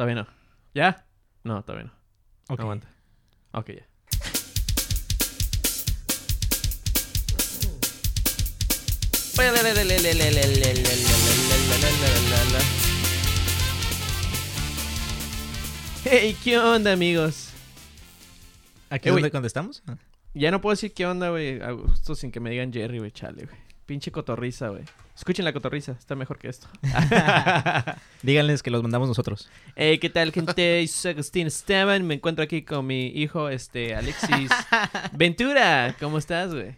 [0.00, 0.26] Todavía no.
[0.72, 1.04] ¿Ya?
[1.44, 1.92] No, todavía
[2.48, 2.54] no.
[2.56, 2.88] Aguanta.
[3.52, 3.86] Ok, ya.
[16.04, 17.50] Hey, ¿qué onda, amigos?
[18.88, 19.22] ¿Aquí Eh, es güey.
[19.22, 19.82] donde contestamos?
[20.34, 21.60] Ya no puedo decir qué onda, güey.
[21.60, 23.10] A gusto sin que me digan Jerry, güey.
[23.10, 23.69] Chale, güey.
[23.90, 24.84] Pinche cotorriza, güey.
[25.16, 25.96] Escuchen la cotorriza.
[25.98, 26.68] Está mejor que esto.
[28.22, 29.50] Díganles que los mandamos nosotros.
[29.74, 30.86] Hey, ¿qué tal, gente?
[30.86, 32.06] Soy Agustín Esteban.
[32.06, 34.48] Me encuentro aquí con mi hijo, este, Alexis
[35.12, 35.96] Ventura.
[35.98, 36.76] ¿Cómo estás, güey?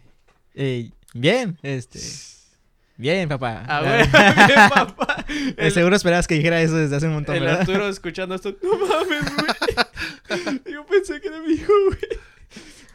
[0.55, 1.99] Eh, bien, este.
[2.97, 3.63] Bien, papá.
[3.67, 3.97] Ah, güey.
[4.47, 5.23] Bien, papá.
[5.55, 7.59] El, seguro esperabas que dijera eso desde hace un montón, el ¿verdad?
[7.59, 8.57] Arturo escuchando esto.
[8.63, 10.61] No mames, güey.
[10.73, 12.19] Yo pensé que era mi hijo, güey.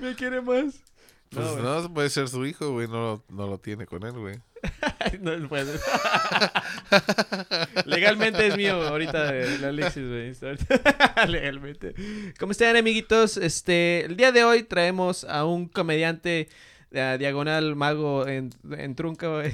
[0.01, 0.88] Me quiere más.
[1.31, 2.89] Pues No, puede ser su hijo, güey.
[2.89, 4.41] No, lo- no lo tiene con él, güey.
[5.21, 5.81] No, puede ser.
[7.87, 10.33] Legalmente es mío ahorita el Alexis, güey.
[11.29, 11.95] Legalmente.
[12.39, 13.37] ¿Cómo están, amiguitos?
[13.37, 16.49] Este, el día de hoy traemos a un comediante
[16.91, 19.53] eh, diagonal mago en, en trunco, güey.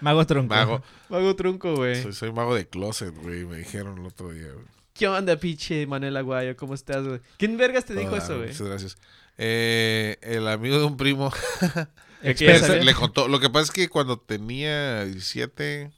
[0.00, 0.54] Mago tronco.
[0.54, 0.82] Mago.
[1.08, 2.02] mago trunco, güey.
[2.02, 3.44] Soy, soy mago de closet, güey.
[3.44, 4.64] Me dijeron el otro día, güey.
[4.94, 6.56] ¿Qué onda, pinche Manuel Aguayo?
[6.56, 7.20] ¿Cómo estás, güey?
[7.36, 8.48] ¿Quién vergas te dijo eso, güey?
[8.48, 8.96] Muchas gracias.
[9.38, 11.32] Eh, el amigo de un primo
[12.22, 13.28] le contó.
[13.28, 15.92] Lo que pasa es que cuando tenía 17,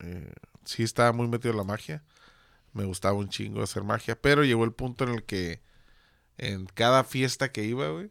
[0.00, 0.32] eh,
[0.64, 2.02] sí estaba muy metido en la magia.
[2.72, 4.20] Me gustaba un chingo hacer magia.
[4.20, 5.62] Pero llegó el punto en el que
[6.38, 8.10] en cada fiesta que iba, güey,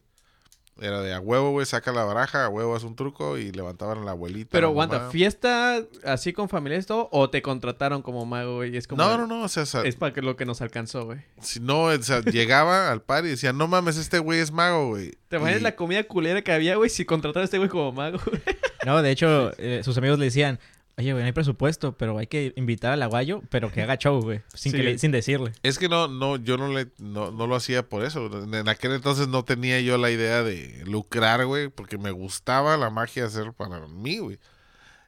[0.81, 3.99] era de a huevo, güey, saca la baraja, a huevo, haz un truco y levantaban
[3.99, 4.49] a la abuelita.
[4.51, 5.09] Pero aguanta.
[5.09, 7.09] ¿fiesta así con familiares y todo?
[7.11, 8.73] ¿O te contrataron como mago, güey?
[8.73, 9.01] Y es como...
[9.03, 11.19] No, no, no, o sea, o sea, Es para que lo que nos alcanzó, güey.
[11.41, 14.89] si no, o sea, llegaba al par y decía, no mames, este güey es mago,
[14.89, 15.11] güey.
[15.27, 17.91] ¿Te imaginas Y- la comida culera que había, güey, si contrataron a este güey como
[17.91, 18.41] mago, güey?
[18.85, 20.59] No, de hecho, eh, sus amigos le decían,
[20.99, 24.21] oye, güey, no hay presupuesto, pero hay que invitar al aguayo, pero que haga show,
[24.21, 24.41] güey.
[24.53, 24.77] Sin, Sí.
[24.77, 25.53] que le- sin decirle.
[25.63, 28.27] Es que no, no, yo no le, no, no lo hacía por eso.
[28.43, 32.77] En en aquel entonces no tenía yo la idea de lucrar, güey, porque me gustaba
[32.77, 34.37] la magia hacer para mí, güey.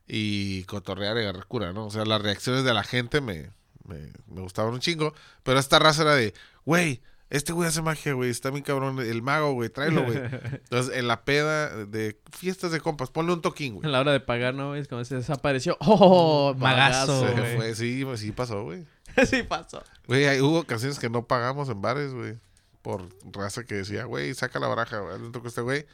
[0.07, 1.85] Y cotorrear y agarrar cura, ¿no?
[1.85, 3.51] O sea, las reacciones de la gente me,
[3.85, 5.13] me, me gustaban un chingo.
[5.43, 6.33] Pero esta raza era de,
[6.65, 10.17] güey, este güey hace magia, güey, está bien cabrón, el mago, güey, tráelo, güey.
[10.51, 13.91] Entonces, en la peda de fiestas de compas, ponle un toquín, A güey.
[13.91, 14.75] la hora de pagar, ¿no?
[14.75, 15.75] Es como se desapareció.
[15.81, 16.53] ¡Oh!
[16.57, 17.55] Magazo, Magazo, Se güey.
[17.55, 18.85] fue, sí, sí pasó, güey.
[19.27, 19.81] sí pasó.
[20.07, 22.37] Güey, hay- hubo ocasiones que no pagamos en bares, güey.
[22.81, 25.31] Por raza que decía, güey, saca la baraja, güey.
[25.31, 25.85] truco a este güey.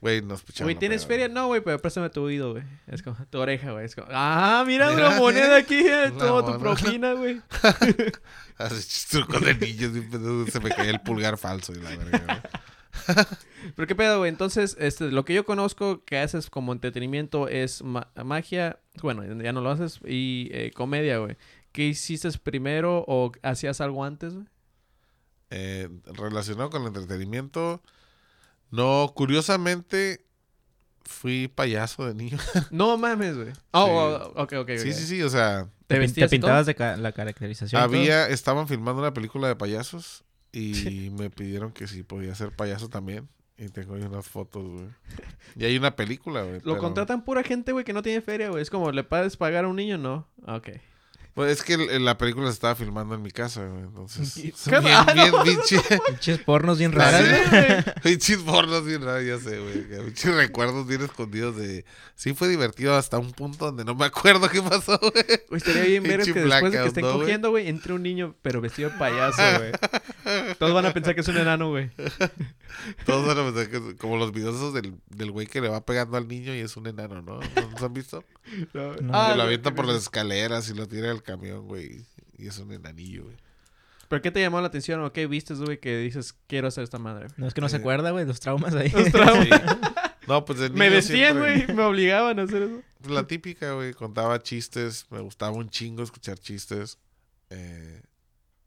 [0.00, 0.66] Güey, nos picharon.
[0.66, 1.28] Güey, ¿tienes feria?
[1.28, 2.64] No, güey, pero préstame tu oído, güey.
[2.86, 3.84] Es como tu oreja, güey.
[3.84, 5.78] Es como, ah, mira, Mira, una moneda aquí.
[5.86, 7.40] eh, Toma tu propina, güey.
[8.56, 9.92] Haces trucos de niños.
[9.96, 12.38] y Se me caía el pulgar falso y la verga, güey.
[13.76, 14.30] Pero qué pedo, güey.
[14.30, 18.78] Entonces, este, lo que yo conozco que haces como entretenimiento es ma- magia.
[19.02, 20.00] Bueno, ya no lo haces.
[20.06, 21.36] Y eh, comedia, güey.
[21.72, 24.46] ¿Qué hiciste primero o hacías algo antes, güey?
[25.50, 27.82] Eh, relacionado con el entretenimiento.
[28.70, 30.24] No, curiosamente,
[31.04, 32.38] fui payaso de niño.
[32.70, 33.52] No mames, güey.
[33.72, 34.70] Oh, oh, ok, ok, ok.
[34.78, 35.22] sí, sí, sí.
[35.22, 36.36] O sea, ¿Te vestías todo?
[36.38, 37.80] pintabas de ca- la caracterización.
[37.82, 37.98] todo.
[37.98, 42.88] había, estaban filmando una película de payasos y me pidieron que si podía ser payaso
[42.88, 43.28] también.
[43.58, 44.86] Y tengo ahí unas fotos, güey.
[45.54, 46.54] Y hay una película, güey.
[46.60, 48.62] Lo pero- contratan pura gente, güey, que no tiene feria, güey.
[48.62, 49.98] Es como, ¿le puedes pagar a un niño?
[49.98, 50.26] No.
[50.46, 50.70] Ok.
[51.34, 53.82] Pues es que el- la película se estaba filmando en mi casa, güey.
[53.84, 54.80] Entonces, ¿Qué?
[54.80, 55.42] bien, Ah, bien, no.
[55.44, 55.80] pinche.
[56.08, 57.84] Pinches pornos bien güey.
[58.02, 60.04] Pinches pornos bien raros, ya sé, güey.
[60.06, 61.84] Pinches recuerdos bien escondidos de.
[62.16, 65.24] Sí, fue divertido hasta un punto donde no me acuerdo qué pasó, güey.
[65.52, 68.90] Estaría bien ver que después de que estén cogiendo, güey, entre un niño, pero vestido
[68.90, 69.72] de payaso, güey.
[70.58, 71.90] Todos van a pensar que es un enano, güey.
[73.06, 75.68] Todos van a pensar que es como los videos esos del, del güey que le
[75.68, 77.40] va pegando al niño y es un enano, ¿no?
[77.40, 78.24] ¿No los han visto?
[78.74, 78.94] No.
[78.96, 79.10] No.
[79.14, 82.04] Ah, que lo no, avienta por las escaleras y lo tira del camión, güey.
[82.36, 83.36] Y es un enanillo, güey.
[84.08, 86.98] ¿Pero qué te llamó la atención o qué viste, güey, que dices, quiero hacer esta
[86.98, 87.28] madre?
[87.36, 87.78] No es que no se Eh.
[87.80, 88.90] acuerda, güey, los traumas ahí.
[88.90, 89.44] Los traumas.
[89.44, 89.50] Sí.
[90.26, 92.82] No, pues de Me niño vestían, siempre- güey, me obligaban a hacer eso.
[93.00, 93.94] Pues la típica, güey.
[93.94, 95.06] Contaba chistes.
[95.10, 96.98] Me gustaba un chingo escuchar chistes.
[97.50, 98.02] Eh,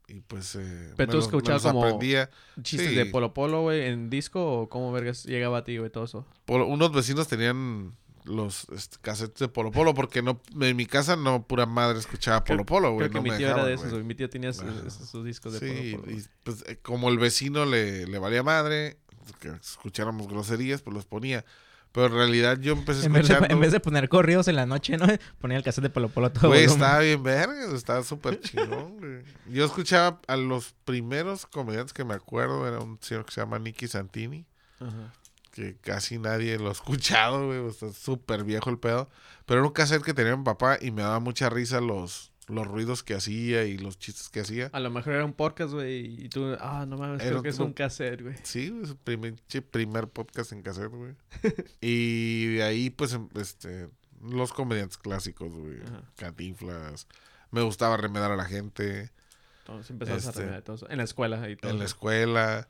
[0.08, 0.56] y pues.
[0.56, 2.30] Eh, Pero me tú los- me escuchabas como- aprendía.
[2.62, 2.94] ¿Chistes Sí.
[2.94, 6.26] de Polo Polo, güey, en disco o cómo vergas llegaba a ti, güey, todo eso?
[6.44, 11.14] Por- unos vecinos tenían los este, cassettes de Polo Polo porque no en mi casa
[11.16, 13.08] no pura madre escuchaba Creo- Polo Polo, güey.
[13.10, 14.04] Creo que no mi tío era de esos.
[14.04, 16.16] Mi tío tenía esos- sus discos de Sí, Polo Polo.
[16.18, 18.96] y pues eh, como el vecino le, le valía madre,
[19.40, 21.44] que escucháramos groserías, pues los ponía.
[21.92, 23.54] Pero en realidad yo empecé En vez, de, escuchando.
[23.54, 25.06] en vez de poner corridos en la noche, ¿no?
[25.40, 26.82] Ponía el cassette de Polo Polo todo Güey, volumen.
[26.82, 29.22] estaba bien verga, estaba súper chingón, güey.
[29.48, 33.60] Yo escuchaba a los primeros comediantes que me acuerdo, era un señor que se llama
[33.60, 34.44] Nicky Santini,
[34.80, 35.12] Ajá.
[35.54, 39.08] Que casi nadie lo ha escuchado, güey, está súper viejo el pedo.
[39.46, 42.66] Pero era un cassette que tenía mi papá y me daba mucha risa los, los
[42.66, 44.68] ruidos que hacía y los chistes que hacía.
[44.72, 47.50] A lo mejor era un podcast, güey, y tú, ah, no mames, Era creo que
[47.50, 48.34] es un cassette, güey.
[48.42, 49.34] Sí, es el primer,
[49.70, 51.14] primer podcast en cassette, güey.
[51.80, 53.88] y de ahí, pues, em- este,
[54.22, 55.80] los comediantes clásicos, güey.
[55.82, 56.02] Ajá.
[56.16, 57.06] Cantinflas.
[57.50, 59.12] Me gustaba remedar a la gente.
[59.60, 60.90] Entonces empezamos a Este, remear todo eso.
[60.90, 61.70] En la escuela y todo.
[61.70, 62.68] En la escuela.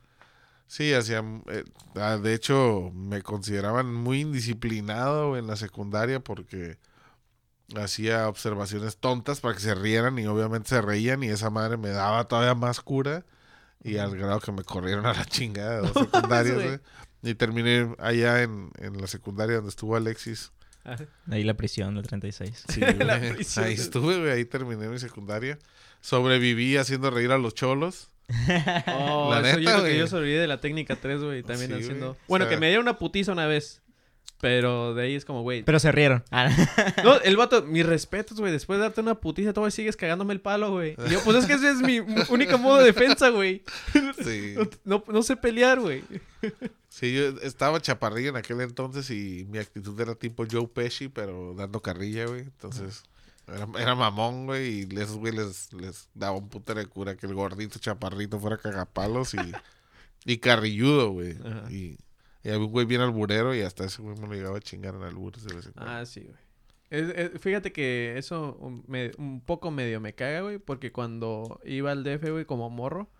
[0.67, 1.43] Sí, hacían...
[1.49, 1.65] eh,
[1.97, 6.79] ah, de hecho, me consideraban muy indisciplinado en la secundaria porque
[7.77, 11.91] hacía observaciones tontas para que se rieran y obviamente se reían y esa madre me
[11.91, 13.25] daba todavía más cura
[13.83, 15.91] y al grado que me corrieron a la chingada de
[16.53, 16.55] güey.
[16.55, 16.81] güey.
[17.23, 20.53] Y terminé allá en, en la secundaria donde estuvo Alexis.
[21.31, 22.65] Ahí la prisión del 36.
[22.69, 23.65] Sí, La prisión.
[23.65, 24.33] Ahí estuve.
[24.33, 25.59] Ahí terminé mi secundaria.
[26.01, 28.11] Sobreviví haciendo reír a los cholos.
[28.89, 31.71] Oh, La eso yo neta, creo que yo sobreviví de la técnica 3, güey, también
[31.73, 32.07] Sí, haciendo...
[32.09, 32.21] güey.
[32.29, 33.81] Bueno, O sea- que me dieron una putiza una vez.
[34.41, 35.63] Pero de ahí es como, güey.
[35.63, 36.23] Pero se rieron.
[36.31, 36.51] Ah,
[37.05, 38.53] No, el vato, mis respetos, güey.
[38.53, 40.97] Después de darte una putiza, todavía sigues cagándome el palo, güey.
[41.07, 43.63] Y yo, pues es que ese es mi único modo de defensa, güey.
[44.23, 44.55] Sí.
[44.85, 46.03] No, no sé pelear, güey.
[46.91, 51.55] Sí, yo estaba chaparrillo en aquel entonces y mi actitud era tipo Joe Pesci, pero
[51.57, 52.41] dando carrilla, güey.
[52.43, 53.05] Entonces,
[53.49, 57.27] era, era mamón, güey, y esos güey les, les daba un puto de cura que
[57.27, 59.39] el gordito chaparrito fuera cagapalos y,
[60.25, 61.37] y carrilludo, güey.
[61.71, 61.99] Y,
[62.43, 64.95] y había un güey bien alburero y hasta ese güey me lo llegaba a chingar
[64.95, 65.93] en albures de vez en cuando.
[65.93, 66.37] Ah, sí, güey.
[66.91, 71.61] Es- es- fíjate que eso un, me- un poco medio me caga, güey, porque cuando
[71.65, 73.11] iba al DF, güey, como morro,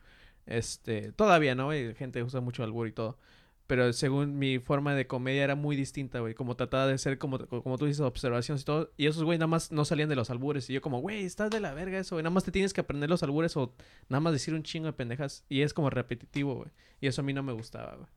[0.47, 1.67] este, todavía, ¿no?
[1.67, 1.95] güey?
[1.95, 3.19] gente usa mucho albur y todo.
[3.67, 6.35] Pero según mi forma de comedia era muy distinta, güey.
[6.35, 8.93] Como trataba de ser, como, como tú dices, observaciones y todo.
[8.99, 10.69] Y esos, güey, nada más no salían de los albures.
[10.69, 12.23] Y yo como, güey, estás de la verga eso, güey.
[12.23, 13.75] Nada más te tienes que aprender los albures o
[14.11, 15.45] nada más decir un chingo de pendejas.
[15.49, 16.71] Y es como repetitivo, güey.
[17.01, 18.09] Y eso a mí no me gustaba, güey.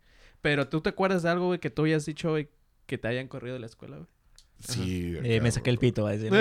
[0.42, 2.50] Pero tú te acuerdas de algo, güey, que tú hayas dicho, güey,
[2.86, 4.08] que te hayan corrido de la escuela, güey.
[4.60, 5.16] Sí.
[5.24, 6.32] eh, me saqué el pito, va a decir.
[6.32, 6.38] ¿no?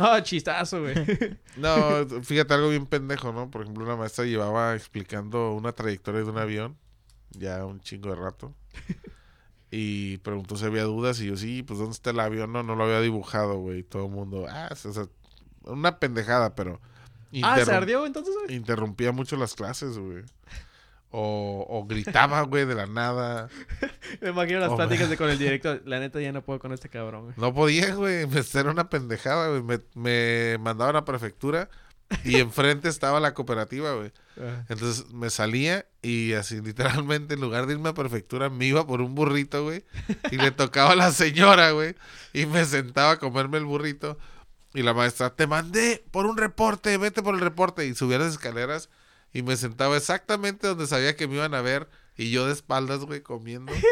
[0.00, 0.94] Ah, chistazo, güey.
[1.56, 3.50] No, fíjate algo bien pendejo, ¿no?
[3.50, 6.76] Por ejemplo, una maestra llevaba explicando una trayectoria de un avión,
[7.32, 8.54] ya un chingo de rato.
[9.72, 12.52] Y preguntó si había dudas y yo, sí, pues ¿dónde está el avión?
[12.52, 13.84] No, no lo había dibujado, güey.
[13.84, 15.04] Todo el mundo, ah, o sea,
[15.62, 16.80] una pendejada, pero...
[17.44, 18.56] ah, ¿se ardió entonces, güey?
[18.56, 20.24] Interrumpía mucho las clases, güey.
[21.12, 23.48] O, o gritaba, güey, de la nada.
[24.20, 25.80] Me imagino las Oh, pláticas de con el director.
[25.84, 27.34] La neta ya no puedo con este cabrón, güey.
[27.36, 28.26] No podía, güey.
[28.26, 29.62] me- Era una pendejada, güey.
[29.62, 31.68] Me, me mandaban a prefectura
[32.24, 34.12] y enfrente estaba la cooperativa, güey.
[34.68, 39.00] Entonces me salía y así literalmente en lugar de irme a prefectura me iba por
[39.00, 39.84] un burrito, güey.
[40.30, 41.94] Y le tocaba a la señora, güey.
[42.32, 44.18] Y me sentaba a comerme el burrito.
[44.72, 47.86] Y la maestra, te mandé por un reporte, vete por el reporte.
[47.86, 48.88] Y subía las escaleras
[49.32, 51.88] y me sentaba exactamente donde sabía que me iban a ver.
[52.16, 53.72] Y yo de espaldas, güey, comiendo.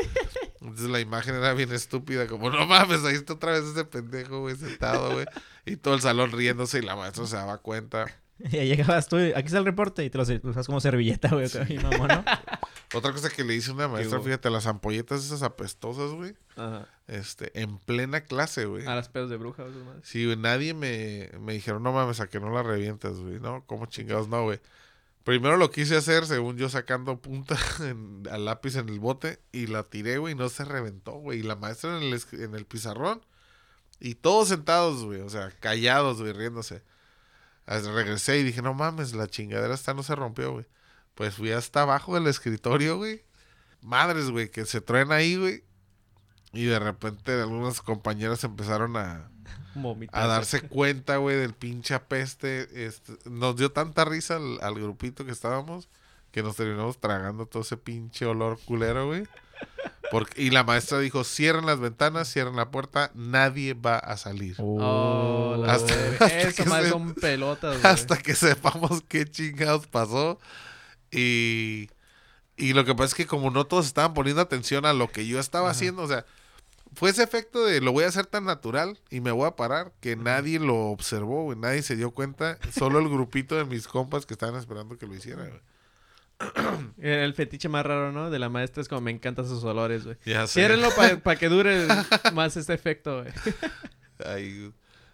[0.69, 4.41] Entonces la imagen era bien estúpida, como no mames, ahí está otra vez ese pendejo,
[4.41, 5.27] güey, sentado, güey.
[5.67, 8.07] Y todo el salón riéndose y la maestra se daba cuenta.
[8.39, 11.49] Y ahí llegabas tú, aquí está el reporte y te lo usas como servilleta, güey.
[11.83, 12.25] mamón, ¿no?
[12.95, 16.35] Otra cosa que le hice una maestra, fíjate, las ampolletas esas apestosas, güey.
[16.57, 16.87] Ajá.
[17.09, 18.87] Este, en plena clase, güey.
[18.87, 19.75] A las pedos de bruja, güey.
[20.05, 23.41] Sí, güey, nadie me, me dijeron, no mames, a que no la revientas, güey.
[23.41, 24.29] No, ¿cómo chingados?
[24.29, 24.61] No, güey.
[25.29, 29.67] Primero lo quise hacer, según yo, sacando punta en- al lápiz en el bote y
[29.67, 31.41] la tiré, güey, y no se reventó, güey.
[31.41, 33.21] Y la maestra en el, en el pizarrón
[34.01, 36.83] y todos sentados, güey, o sea, callados, güey, riéndose.
[37.67, 40.67] Regresé y dije, no mames, la chingadera esta no se rompió, güey.
[41.15, 43.23] Pues fui hasta abajo del escritorio, güey.
[43.83, 45.63] Madres, güey, que se truena ahí, güey.
[46.55, 49.31] Y de repente algunas compañeras empezaron a,
[50.13, 52.69] A darse cuenta, güey, del pinche apeste.
[52.87, 55.89] Este, nos dio tanta risa al, al grupito que estábamos
[56.33, 59.25] que nos terminamos tragando todo ese pinche olor culero, güey.
[60.11, 64.55] Porque, y la maestra dijo, cierren las ventanas, cierren la puerta, nadie va a salir.
[64.59, 67.93] Oh, la Hasta- Eso que más se- son pelotas, güey.
[67.93, 70.39] Hasta que sepamos qué chingados pasó.
[71.11, 71.89] Y,
[72.57, 75.27] y lo que pasa es que como no todos estaban poniendo atención a lo que
[75.27, 76.25] yo estaba haciendo, o sea,
[76.95, 79.93] fue ese efecto de lo voy a hacer tan natural y me voy a parar
[80.01, 84.27] que nadie lo observó, güey, nadie se dio cuenta, solo el grupito de mis compas
[84.27, 85.61] que estaban esperando que lo hiciera, güey.
[86.99, 88.31] El fetiche más raro, ¿no?
[88.31, 90.17] De la maestra es como me encantan sus olores, güey.
[90.25, 90.47] Ya
[91.23, 91.87] para que dure
[92.33, 93.33] más este efecto, güey.
[94.25, 94.73] Ahí,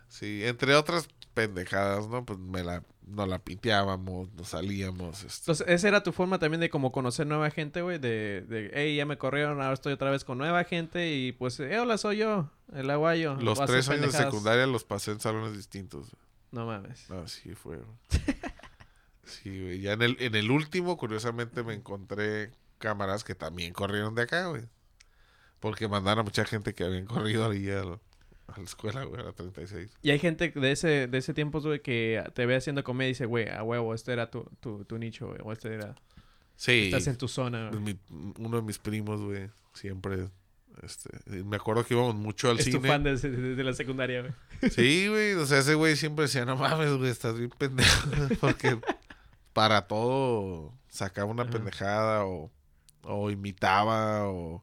[0.08, 2.24] sí, entre otras pendejadas, ¿no?
[2.24, 6.60] Pues me la, nos la pinteábamos, nos salíamos, este, Entonces, esa era tu forma también
[6.60, 7.98] de como conocer nueva gente, güey.
[7.98, 11.14] De, de, hey, ya me corrieron, ahora estoy otra vez con nueva gente.
[11.14, 13.36] Y pues, eh, hola, soy yo, el aguayo.
[13.36, 16.16] los tres años de secundaria los pasé en salones distintos.
[16.50, 17.10] No mames.
[17.10, 17.80] Así fue.
[19.24, 19.80] Sí, güey.
[19.80, 24.48] Ya en el, en el último, curiosamente, me encontré cámaras que también corrieron de acá,
[24.48, 24.64] güey.
[25.60, 27.68] Porque mandaron a mucha gente que habían corrido ahí
[28.46, 29.96] a la escuela, güey, a la 36.
[30.02, 33.12] Y hay gente de ese, de ese tiempo, güey, que te ve haciendo comedia y
[33.12, 35.38] dice, güey, a huevo, este era tu, tu, tu nicho, güey.
[35.42, 35.94] O este era...
[36.56, 36.84] Sí.
[36.86, 37.80] Estás en tu zona, güey.
[37.82, 37.98] mi-
[38.38, 40.28] uno de mis primos, güey, siempre...
[40.82, 41.08] Este,
[41.44, 42.88] me acuerdo que íbamos mucho al Es tu cine.
[42.88, 44.32] fan desde de, la secundaria, güey.
[44.72, 45.34] Sí, güey.
[45.34, 48.08] O sea, ese güey siempre decía, no mames, güey, estás bien pendejo.
[48.40, 48.78] Porque
[49.52, 51.52] para todo sacaba una Ajá.
[51.52, 52.50] pendejada o,
[53.02, 54.62] o imitaba o...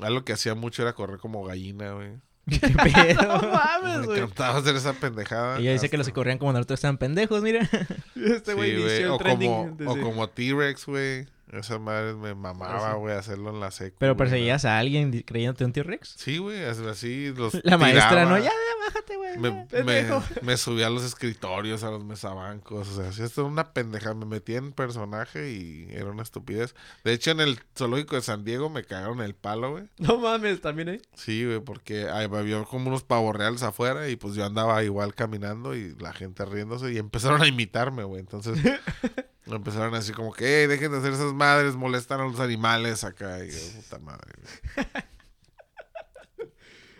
[0.00, 2.12] Algo que hacía mucho era correr como gallina, güey.
[2.60, 3.22] ¿Qué pedo?
[3.42, 4.18] No mames, Me güey.
[4.20, 5.58] encantaba hacer esa pendejada.
[5.60, 7.68] Y ella dice que los que hasta- corrían como Naruto estaban pendejos, mira.
[8.16, 11.26] Este güey Sí, inició el O trending como, o desde- como T-Rex, güey.
[11.52, 13.96] Esa madre me mamaba, güey, hacerlo en la secu.
[13.98, 16.14] Pero perseguías a alguien creyéndote un T-Rex.
[16.18, 18.24] Sí, güey, así- los La maestra.
[18.26, 18.36] ¿no?
[18.36, 19.38] Ya, ya, bájate, güey.
[19.38, 19.66] Me,
[20.42, 22.88] me, subía a los escritorios, a los mesabancos.
[22.88, 24.12] O sea, sí, esto era una pendeja.
[24.14, 26.74] Me metí en personaje y era una estupidez.
[27.04, 29.84] De hecho, en el zoológico de San Diego me cagaron el palo, güey.
[29.98, 31.02] No mames, también, ¿eh?
[31.14, 35.14] Sí, güey, porque ahí había como unos pavos reales afuera y pues yo andaba igual
[35.14, 38.20] caminando y la gente riéndose y empezaron a imitarme, güey.
[38.20, 38.58] Entonces
[39.56, 43.44] empezaron así como que, "Ey, dejen de hacer esas madres, molestan a los animales acá.
[43.44, 44.32] Y yo, puta madre,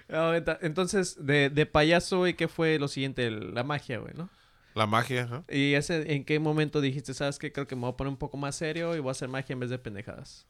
[0.62, 3.30] Entonces, de, de payaso, güey, ¿qué fue lo siguiente?
[3.30, 4.30] La magia, güey, ¿no?
[4.74, 5.44] La magia, ajá.
[5.48, 7.52] ¿Y ese, en qué momento dijiste, sabes qué?
[7.52, 9.52] Creo que me voy a poner un poco más serio y voy a hacer magia
[9.52, 10.46] en vez de pendejadas.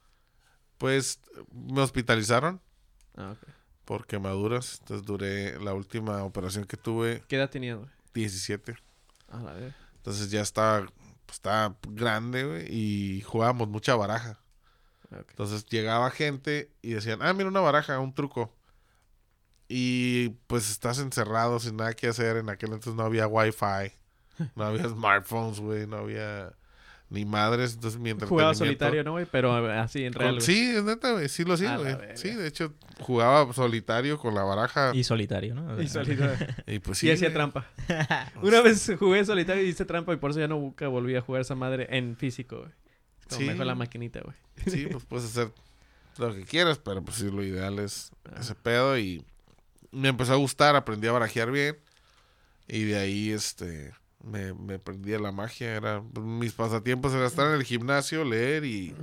[0.77, 2.61] Pues me hospitalizaron
[3.17, 3.49] Ah, ok.
[3.85, 4.79] por quemaduras.
[4.81, 7.89] Entonces duré la última operación que tuve ¿Qué edad tenías, güey?
[8.15, 8.77] 17.
[9.31, 9.75] A la vez.
[9.97, 10.87] Entonces ya estaba,
[11.29, 14.41] pues, estaba grande, güey, y jugábamos mucha baraja.
[15.11, 18.51] Entonces llegaba gente y decían, ah, mira una baraja, un truco.
[19.69, 22.39] Y pues estás encerrado sin nada que hacer.
[22.39, 23.93] En aquel entonces no había wifi,
[24.55, 26.55] no había smartphones, güey, no había
[27.11, 27.75] ni madres.
[27.75, 29.27] Entonces mi Jugaba solitario, ¿no, güey?
[29.31, 31.97] Pero eh, así en real, Con- sí, es neta, güey, sí lo hacía, güey.
[32.15, 34.93] Sí, de hecho jugaba solitario con la baraja.
[34.95, 35.81] Y solitario, ¿no?
[35.81, 36.37] Y solitario.
[36.67, 37.11] Y pues y sí.
[37.13, 37.35] hacía güey.
[37.35, 37.67] trampa.
[38.43, 41.41] Una vez jugué solitario y hice trampa y por eso ya nunca volví a jugar
[41.43, 42.71] esa madre en físico, güey.
[43.29, 43.47] Como Sí.
[43.47, 44.37] mejor la maquinita, güey.
[44.67, 45.51] Sí, pues puedes hacer
[46.19, 48.39] lo que quieras, pero pues sí, lo ideal es Ah.
[48.41, 49.25] ese pedo y
[49.93, 51.77] me empezó a gustar, aprendí a barajear bien
[52.67, 53.93] y de ahí este
[54.25, 58.65] me, me prendí a la magia, era mis pasatiempos era estar en el gimnasio, leer
[58.65, 58.95] y,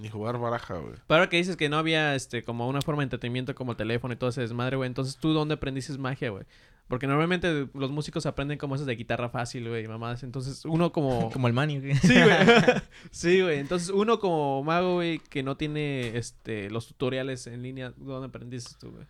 [0.00, 0.94] y jugar baraja, güey.
[1.06, 3.78] Pero ahora que dices que no había este como una forma de entretenimiento como el
[3.78, 4.86] teléfono y todo ese desmadre, güey.
[4.86, 6.44] Entonces, ¿tú dónde aprendiste magia, güey?
[6.88, 10.24] Porque normalmente los músicos aprenden como esas de guitarra fácil, güey, mamadas.
[10.24, 11.30] Entonces, uno como...
[11.32, 11.78] Como el Manny.
[11.78, 11.94] güey.
[11.94, 12.36] Sí, güey.
[13.12, 13.58] sí, güey.
[13.60, 18.72] Entonces, uno como mago, güey, que no tiene este los tutoriales en línea, ¿dónde aprendiste
[18.80, 19.06] tú, güey?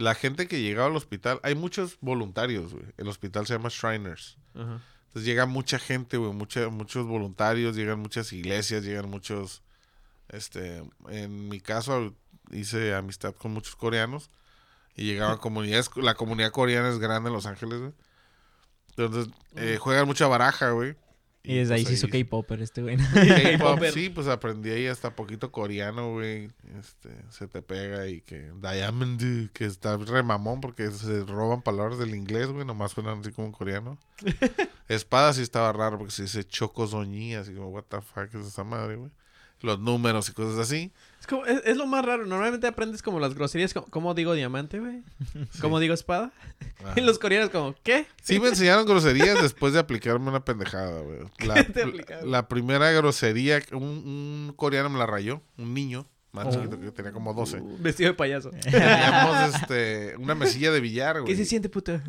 [0.00, 2.86] La gente que llegaba al hospital, hay muchos voluntarios, güey.
[2.96, 4.38] El hospital se llama Shriners.
[4.54, 4.80] Ajá.
[5.10, 9.60] Entonces llega mucha gente, güey, mucha, muchos voluntarios, llegan muchas iglesias, llegan muchos,
[10.28, 12.14] este, en mi caso
[12.52, 14.30] hice amistad con muchos coreanos
[14.94, 17.92] y llegaban comunidades, la comunidad coreana es grande en Los Ángeles, güey.
[18.90, 20.94] Entonces eh, juegan mucha baraja, güey.
[21.42, 22.96] Y desde ahí pues se hizo K-Popper este güey.
[23.14, 23.92] K-pop, K-popper.
[23.92, 26.50] sí, pues aprendí ahí hasta poquito coreano, güey.
[26.78, 31.98] Este, se te pega y que Diamond, que está re mamón porque se roban palabras
[31.98, 33.98] del inglés, güey, nomás suenan así como en coreano.
[34.88, 38.64] Espada sí estaba raro porque se dice chocozoñí, así como, what the fuck es esa
[38.64, 39.10] madre, güey.
[39.62, 40.90] Los números y cosas así.
[41.20, 42.24] Es, como, es, es lo más raro.
[42.24, 43.74] Normalmente aprendes como las groserías.
[43.74, 45.02] como- ¿Cómo digo diamante, güey?
[45.60, 46.32] ¿Cómo digo espada?
[46.82, 46.94] Ajá.
[46.96, 48.06] Y los coreanos como, ¿qué?
[48.22, 51.18] Sí me enseñaron groserías después de aplicarme una pendejada, güey.
[52.24, 56.52] La, primera grosería, un, un coreano me la rayó, un niño más Oh.
[56.52, 57.58] chiquito que tenía como 12.
[57.60, 58.50] Uh, vestido de payaso.
[58.62, 61.36] Teníamos este, una mesilla de billar, ¿Qué güey.
[61.36, 62.02] se siente, puta?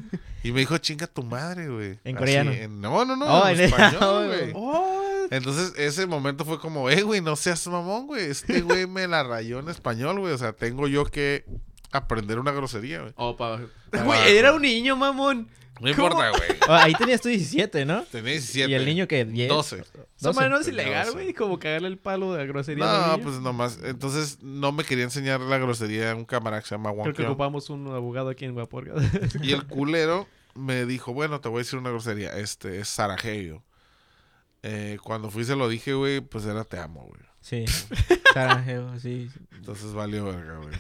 [0.44, 2.00] Y me dijo, chinga tu madre, güey.
[2.04, 2.52] ¿En Así, coreano?
[2.52, 4.52] en- no, no, no, Oh, en en- español, güey.
[4.54, 5.01] Oh,
[5.32, 8.26] Entonces, ese momento fue como, eh, güey, no seas mamón, güey.
[8.30, 10.34] Este güey me la rayó en español, güey.
[10.34, 11.46] O sea, tengo yo que
[11.92, 13.14] aprender una grosería, güey.
[13.16, 13.60] oh pa-
[13.90, 15.48] Pa- Güey, era un niño, mamón.
[15.80, 16.42] No importa, güey.
[16.70, 18.04] Oh, ahí tenías tú 17, ¿no?
[18.04, 18.70] Tenía 17.
[18.70, 19.50] Y el niño que 10.
[19.50, 19.78] 12.
[19.80, 19.88] Esa
[20.20, 20.36] 12.
[20.38, 21.18] madre no es ilegal, 12.
[21.18, 21.34] güey.
[21.34, 22.86] Como cagarle el palo de la grosería.
[22.86, 23.24] No, niño.
[23.24, 23.80] pues nomás.
[23.84, 27.16] Entonces, no me quería enseñar la grosería a un camarada que se llama Creo Wong
[27.16, 28.94] que ocupamos un abogado aquí en Guaporga.
[29.42, 32.38] Y el culero me dijo, bueno, te voy a decir una grosería.
[32.38, 33.64] Este es Sarajevo.
[34.64, 37.22] Eh, cuando fui se lo dije, güey, pues era te amo, güey.
[37.42, 37.66] Sí.
[38.34, 39.30] Sarajevo, sí.
[39.54, 40.76] Entonces valió verga, güey.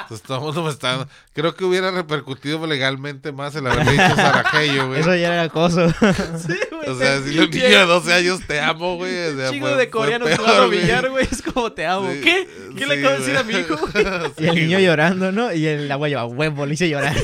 [0.00, 1.08] Entonces todo el mundo me está...
[1.32, 5.00] Creo que hubiera repercutido legalmente más el haberle dicho Sarajevo, güey.
[5.00, 5.88] Eso ya era acoso.
[6.46, 6.88] sí, güey.
[6.90, 9.16] O sea, si un niño de 12 años te amo, güey.
[9.28, 10.04] o sea, chingo fue- de peor,
[10.36, 10.80] jugando güey.
[10.82, 11.26] billar, güey.
[11.30, 12.12] Es como te amo.
[12.12, 12.48] Sí, ¿Qué?
[12.76, 14.04] ¿Qué le acabo de decir a mi hijo, güey?
[14.38, 15.52] Y el niño llorando, ¿no?
[15.54, 17.16] Y el agua lleva huevo, le hice llorar.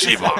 [0.00, 0.32] Shiva.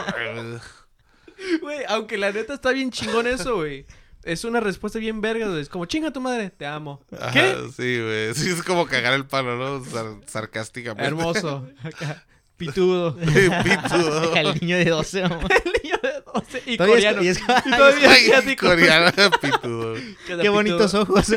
[1.61, 3.85] Güey, aunque la neta está bien chingón eso, güey.
[4.25, 5.61] Es una respuesta bien verga, güey.
[5.61, 7.05] Es como, chinga tu madre, te amo.
[7.19, 7.57] Ajá, ¿Qué?
[7.77, 8.35] Sí, güey.
[8.35, 9.85] Sí, es como cagar el palo, ¿no?
[9.85, 11.07] Sar- sarcásticamente.
[11.09, 11.69] Hermoso.
[12.57, 13.17] Pitudo.
[13.17, 14.35] Pitudo.
[14.37, 15.49] El niño de 12, mamá.
[15.65, 17.23] El niño de 12 y Todavía es- coreano.
[17.23, 18.67] y es- Y todavía asiático.
[18.67, 19.95] coreano pitudo.
[20.27, 21.33] Qué bonitos ojos.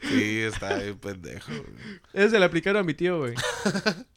[0.00, 1.52] Sí, está bien pendejo.
[1.52, 2.00] güey.
[2.12, 3.34] Ese se le aplicaron a mi tío, güey.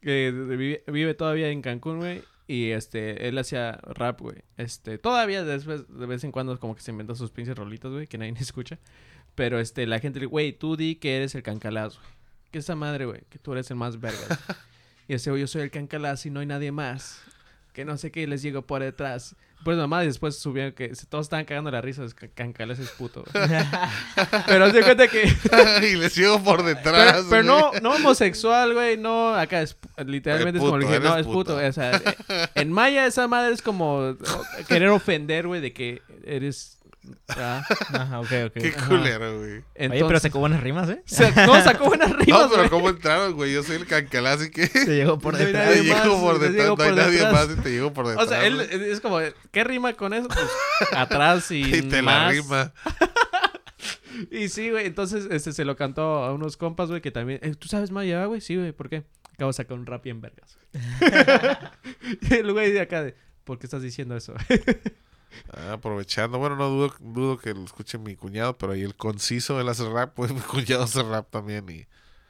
[0.01, 2.23] que vive, vive todavía en Cancún, güey.
[2.47, 4.37] Y este, él hacía rap, güey.
[4.57, 8.07] Este, todavía después, de vez en cuando como que se inventa sus pinches rolitos, güey,
[8.07, 8.79] que nadie escucha.
[9.33, 12.07] Pero este, la gente le güey, tú di que eres el cancalaz, güey.
[12.51, 14.39] Que esa madre, güey, que tú eres el más verga.
[15.07, 17.21] y ese, güey, yo soy el cancalaz y no hay nadie más.
[17.75, 19.35] Que no sé qué les llego por detrás.
[19.65, 22.05] Pues nomás y después subieron que todos estaban cagando la risa.
[22.05, 23.25] Es que cancalaz es puto.
[24.47, 25.27] Pero se cuenta que.
[25.91, 27.25] y le sigo por detrás.
[27.29, 31.17] Pero, no, no homosexual, güey, no, acá es, literalmente Eh, es como puto, que no,
[31.17, 31.67] es puto, puto.
[31.67, 32.01] o sea,
[32.55, 34.15] en maya esa madre es como
[34.69, 36.79] querer ofender, güey, de que eres,
[37.29, 38.53] ah, Ajá, ok, ok.
[38.53, 38.87] Qué Ajá.
[38.87, 39.51] culero, güey.
[39.75, 41.01] entonces, Oye, pero sacó buenas rimas, ¿eh?
[41.05, 42.69] sa- no, sacó buenas rimas, No, pero güey.
[42.69, 43.53] ¿cómo entraron, güey?
[43.53, 44.67] Yo soy el cancalaz y que...
[44.67, 45.73] Se llegó por No hay detrás.
[45.73, 47.33] Te más, por te detrás, no hay por nadie detrás.
[47.33, 48.25] más y te llego por detrás.
[48.25, 48.91] O sea, él güey.
[48.91, 49.19] es como,
[49.51, 50.27] ¿qué rima con eso?
[50.27, 50.47] Pues,
[50.95, 52.31] atrás y, Y te la más.
[52.33, 52.73] rima.
[54.31, 57.53] Y sí, güey, entonces este se lo cantó a unos compas, güey, que también, eh,
[57.53, 58.39] ¿tú sabes maya, güey?
[58.39, 59.03] Sí, güey, ¿por qué?
[59.33, 60.57] Acabo de sacar un rap bien vergas.
[62.21, 64.33] y el güey de acá de, ¿por qué estás diciendo eso?
[65.51, 66.37] Ah, aprovechando.
[66.37, 69.87] Bueno, no dudo, dudo que lo escuche mi cuñado, pero ahí el conciso, él hace
[69.89, 71.85] rap, pues mi cuñado hace rap también y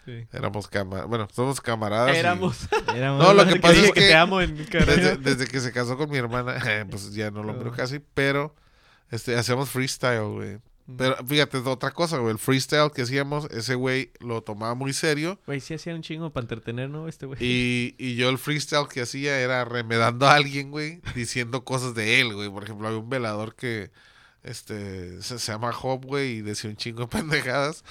[0.05, 0.27] Sí.
[0.33, 1.09] éramos camaradas.
[1.09, 2.15] Bueno, somos camaradas.
[2.15, 2.67] y Éramos.
[2.95, 4.55] Éramos- No, lo que Que pasa digo es que que te amo en.
[4.55, 6.57] Desde, desde que se casó con mi hermana,
[6.91, 7.75] pues ya no lo Ah.
[7.75, 8.53] casi, pero
[9.09, 10.59] este, hacemos freestyle, güey.
[10.97, 12.31] Pero fíjate, es otra cosa, güey.
[12.31, 15.39] El freestyle que hacíamos, ese güey lo tomaba muy serio.
[15.47, 17.07] Güey, sí hacía un chingo para entretener, ¿no?
[17.07, 17.39] Este güey.
[17.43, 22.21] Y, y yo el freestyle que hacía era remedando a alguien, güey, diciendo cosas de
[22.21, 22.49] él, güey.
[22.49, 23.89] Por ejemplo, había un velador que
[24.43, 27.83] este se, se llama Job, güey, y decía un chingo de pendejadas.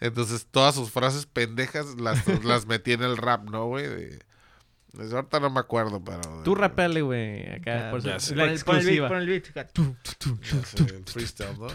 [0.00, 3.86] Entonces, todas sus frases pendejas las, las metí en el rap, ¿no, güey?
[3.86, 4.18] De,
[4.92, 6.20] de- ahorita no me acuerdo, pero...
[6.44, 7.84] Tú rapele, güey, acá.
[7.86, 11.08] Ya, por la Pon el- pon el beat, pon el beat.
[11.10, 11.68] freestyle, ¿no?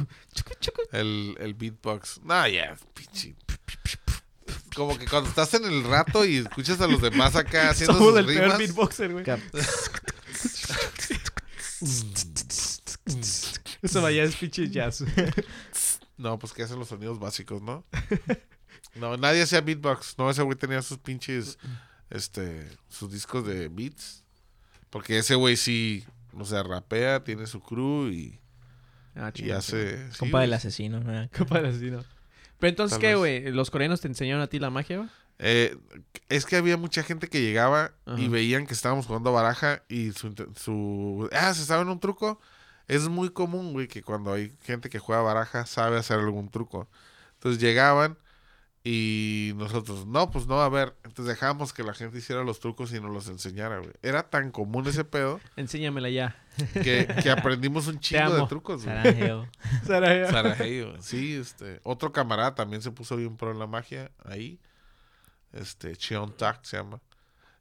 [0.92, 2.22] El, el beatbox.
[2.24, 3.36] No, ya, pinche.
[4.76, 8.10] Como que cuando estás en el rato y escuchas a los demás acá haciendo Somos
[8.10, 9.24] sus el peor beatboxer, güey.
[13.82, 15.04] Eso vaya es pinche jazz.
[16.18, 17.86] No, pues que hacen los sonidos básicos, ¿no?
[18.96, 20.16] No, nadie hacía beatbox.
[20.18, 21.60] No, ese güey tenía sus pinches,
[22.10, 24.24] este, sus discos de beats.
[24.90, 26.06] Porque ese güey sí,
[26.38, 28.40] o sea, rapea, tiene su crew y,
[29.16, 30.12] Ah, y hace...
[30.12, 31.00] sí, Compa del asesino.
[31.00, 31.30] ¿no?
[31.38, 32.04] Compadre, así, ¿no?
[32.60, 33.52] Pero entonces, Tal ¿qué, güey?
[33.52, 35.10] ¿Los coreanos te enseñaron a ti la magia, güey?
[35.40, 35.78] Eh,
[36.30, 40.34] es que había mucha gente que llegaba y veían que estábamos jugando baraja y su,
[40.56, 41.30] su...
[41.34, 42.40] Ah, ¿se saben un truco?
[42.88, 46.88] Es muy común, güey, que cuando hay gente que juega baraja sabe hacer algún truco.
[47.34, 48.18] Entonces llegaban
[48.88, 50.94] y nosotros, no, pues no, a ver.
[51.04, 53.92] Entonces dejábamos que la gente hiciera los trucos y nos los enseñara, güey.
[54.04, 56.36] Era tan común ese pedo Enséñamela ya.
[56.74, 58.96] que, que aprendimos un chingo de trucos, güey.
[58.96, 59.48] Sarajeo.
[59.88, 60.30] Saraya.
[60.30, 61.80] Sarajevo, sí, este.
[61.84, 64.60] Otro camarada también se puso bien pro en la magia ahí.
[65.52, 67.02] Este, Cheon Tak se llama.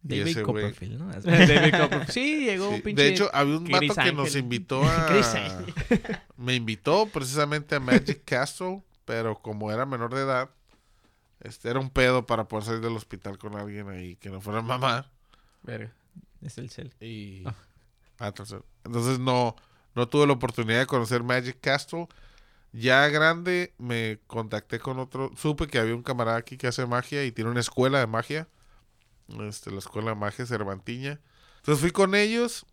[0.07, 1.07] Y David ese güey- Copperfield, ¿no?
[1.23, 2.11] David Copperfield.
[2.11, 3.03] Sí, llegó Sí, un pinche...
[3.03, 5.63] De hecho, había un Chris vato que nos invitó a.
[6.37, 10.51] Me invitó precisamente a Magic Castle, pero como era menor de edad,
[11.45, 14.63] este era un pedo para poder salir del hospital con alguien ahí que no fuera
[14.63, 15.11] mamá.
[15.63, 15.93] Verga.
[16.43, 16.93] Es el cel.
[17.01, 17.45] Y.
[17.47, 17.55] Ah.
[18.19, 19.57] Ah, entonces, entonces no,
[19.95, 22.09] no tuve la oportunidad de conocer Magic Castle.
[22.73, 25.31] Ya grande me contacté con otro.
[25.37, 28.49] Supe que había un camarada aquí que hace magia y tiene una escuela de magia.
[29.41, 31.21] Este, la escuela de magia Cervantiña.
[31.59, 32.67] Entonces fui con ellos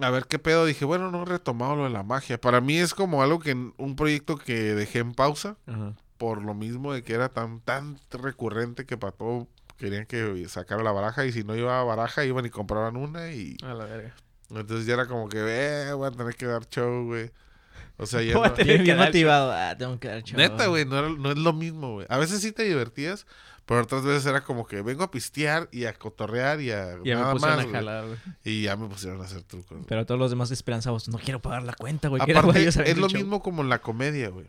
[0.00, 0.66] a ver qué pedo.
[0.66, 2.40] Dije, bueno, no he retomado lo de la magia.
[2.40, 5.94] Para mí es como algo que un proyecto que dejé en pausa Ajá.
[6.22, 10.80] Por lo mismo de que era tan tan recurrente que para todo querían que sacara
[10.84, 14.14] la baraja y si no llevaba baraja iban y compraban una y A la verga.
[14.50, 17.32] entonces ya era como que, eh, voy a tener que dar show, güey.
[17.96, 19.50] O sea, ya Voy a no- tener- que motivado.
[19.50, 20.36] Ah, tengo que dar show.
[20.38, 22.06] Neta, güey, no, era- no es lo mismo, güey.
[22.08, 23.26] A veces sí te divertías,
[23.66, 27.16] pero otras veces era como que vengo a pistear y a cotorrear y a Ya
[27.16, 28.18] me nada pusieron más, a jalar, güey.
[28.44, 29.70] Y ya me pusieron a hacer trucos.
[29.78, 29.84] güey.
[29.88, 31.08] Pero todos los demás esperanzados.
[31.08, 32.22] No quiero pagar la cuenta, güey.
[32.22, 33.18] Aparte, es lo show.
[33.18, 34.46] mismo como en la comedia, güey.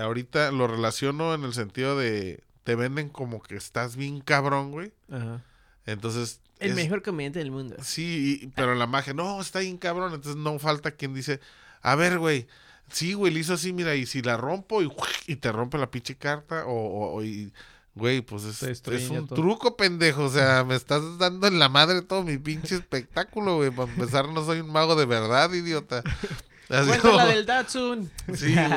[0.00, 4.92] Ahorita lo relaciono en el sentido de te venden como que estás bien cabrón, güey.
[5.10, 5.40] Ajá.
[5.86, 6.40] Entonces.
[6.60, 7.76] El es- mejor comediante del mundo.
[7.82, 10.14] Sí, y- pero la magia, no, está bien cabrón.
[10.14, 11.40] Entonces no falta quien dice,
[11.82, 12.46] a ver, güey,
[12.90, 14.88] sí, güey, le hizo así, mira, y si la rompo y,
[15.26, 17.52] y te rompe la pinche carta, o, o- o y,
[17.96, 18.62] güey, pues es,
[19.10, 19.34] un todo.
[19.40, 20.22] truco, pendejo.
[20.24, 23.70] O sea, me estás dando en la madre todo mi pinche espectáculo, güey.
[23.72, 26.02] Para empezar, no soy un mago de verdad, idiota.
[26.68, 28.08] Así como- del Datsun.
[28.34, 28.68] Sí, güey.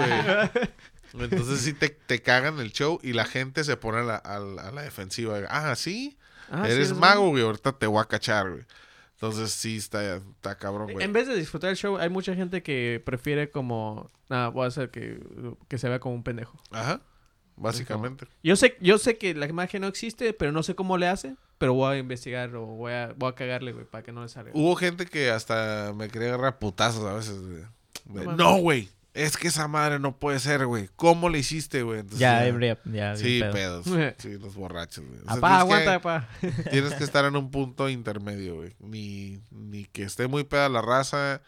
[1.19, 4.39] Entonces sí te, te cagan el show y la gente se pone a la, a
[4.39, 5.37] la- a la defensiva.
[5.49, 6.17] Ah, ¿sí?
[6.51, 8.63] Ah, sí, eres mago, güey, ahorita te voy a cachar, güey.
[9.13, 11.03] Entonces sí, está, está cabrón, güey.
[11.05, 14.11] En vez de disfrutar el show, hay mucha gente que prefiere como...
[14.29, 15.19] Nada, voy a hacer que,
[15.69, 16.59] que se vea como un pendejo.
[16.71, 17.01] Ajá,
[17.55, 18.27] básicamente.
[18.43, 21.35] Yo sé, yo sé que la magia no existe, pero no sé cómo le hace.
[21.57, 24.27] Pero voy a investigar o voy a, voy a cagarle, güey, para que no le
[24.29, 24.51] salga.
[24.53, 27.39] Hubo gente que hasta me quería agarrar putazos a veces.
[28.05, 28.25] güey.
[28.35, 30.89] No, güey, es que esa madre no puede ser, güey.
[30.95, 31.99] ¿Cómo le hiciste, güey?
[32.01, 33.15] Entonces, Ya, ya, ya.
[33.15, 33.85] Sí, pedos.
[34.19, 35.19] Sí, los borrachos, güey.
[35.21, 36.29] O sea, Apá, tienes aguanta, apá.
[36.71, 38.75] Tienes que estar en un punto intermedio, güey.
[38.79, 41.41] Ni, ni que esté muy peda la raza.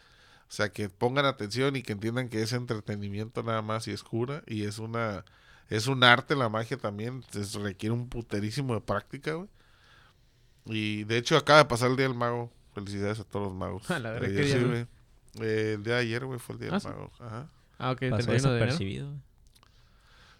[0.50, 4.02] O sea, que pongan atención y que entiendan que es entretenimiento nada más y es
[4.04, 4.44] cura.
[4.48, 5.26] Y es una...
[5.70, 7.24] Es un arte la magia también.
[7.34, 9.50] Es- requiere un puterísimo de práctica, güey.
[10.66, 12.52] Y de hecho acaba de pasar el Día del Mago.
[12.74, 13.90] Felicidades a todos los magos.
[13.92, 14.86] A la verga, Ayer ¿qué día, sí, güey?
[15.36, 15.50] güey.
[15.50, 16.88] Eh, el día de ayer, güey, fue el Día Ah, del sí.
[16.88, 17.12] Mago.
[17.20, 17.50] Ajá.
[17.78, 18.54] Ah, ok, Pasó 31 de enero.
[18.54, 19.08] desapercibido.
[19.10, 19.22] güey.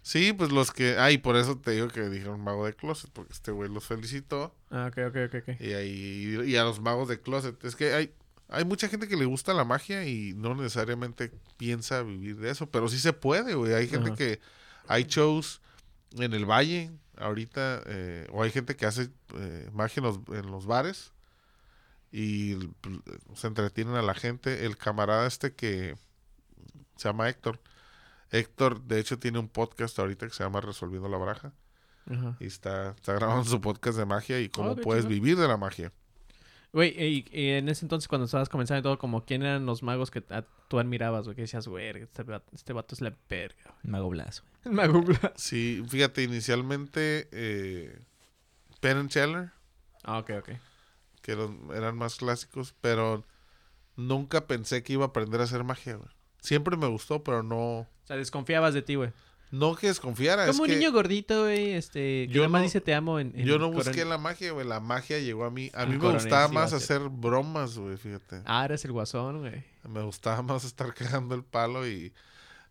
[0.02, 0.96] Sí, pues los que...
[0.98, 3.10] Ay, por eso te digo que dijeron mago de closet.
[3.12, 4.54] Porque este güey los felicitó.
[4.70, 5.60] Ah, ok, ok, ok, ok.
[5.60, 7.62] Y, ahí, y a los magos de closet.
[7.64, 8.12] Es que hay,
[8.48, 12.70] hay mucha gente que le gusta la magia y no necesariamente piensa vivir de eso.
[12.70, 13.74] Pero sí se puede, güey.
[13.74, 14.16] Hay gente Ajá.
[14.16, 14.40] que...
[14.86, 15.60] Hay shows
[16.16, 17.82] en el valle ahorita.
[17.86, 21.12] eh, o hay gente que hace eh, magia en los, en los bares.
[22.10, 22.96] Y pues,
[23.34, 24.64] se entretienen a la gente.
[24.64, 25.96] El camarada este que
[26.98, 27.60] se llama Héctor.
[28.30, 31.52] Héctor, de hecho, tiene un podcast ahorita que se llama Resolviendo la Baraja.
[32.10, 32.36] Ajá.
[32.40, 35.48] Y está, está grabando su podcast de magia y cómo Oh, qué puedes vivir de
[35.48, 35.92] la magia.
[36.72, 39.82] Güey, y, y en ese entonces cuando estabas comenzando y todo, como quién eran los
[39.82, 43.16] magos que a- tú admirabas, güey, que decías, güey, este, vato- este vato es la
[43.30, 43.74] verga.
[43.82, 44.52] Mago Blas, güey.
[44.66, 45.32] El mago Blas.
[45.36, 47.98] Sí, fíjate, inicialmente eh,
[48.80, 49.50] Penn and Teller,
[50.04, 50.50] Ah, ok, ok.
[51.22, 53.24] que eran, eran más clásicos, pero
[53.96, 56.10] nunca pensé que iba a aprender a hacer magia, güey.
[56.40, 59.10] Siempre me gustó, pero no, O sea, desconfiabas de ti, güey.
[59.50, 60.42] no que desconfiara.
[60.46, 62.94] Como es un que niño gordito, güey, este, que yo nada más no- dice te
[62.94, 63.32] amo en...
[63.34, 64.66] en yo no busqué la magia, güey.
[64.66, 65.70] La magia llegó a mí.
[65.74, 68.42] A mí me Coronel gustaba sí más hacer bromas, güey, fíjate.
[68.44, 69.64] Ah, eres el guasón, güey.
[69.88, 72.12] Me gustaba más estar cagando el palo y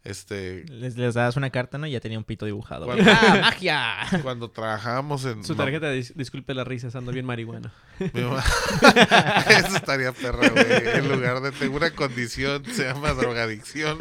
[0.09, 1.87] este Les, les dabas una carta, ¿no?
[1.87, 2.85] Y ya tenía un pito dibujado.
[2.85, 3.03] Bueno.
[3.09, 3.95] ¡Ah, magia!
[4.23, 7.71] cuando trabajábamos en Su tarjeta, dis- disculpe las risas, ando bien marihuana.
[7.99, 8.43] Mi mamá-
[9.49, 10.65] Eso estaría perra, güey.
[10.97, 13.97] En lugar de tengo una condición, se llama drogadicción.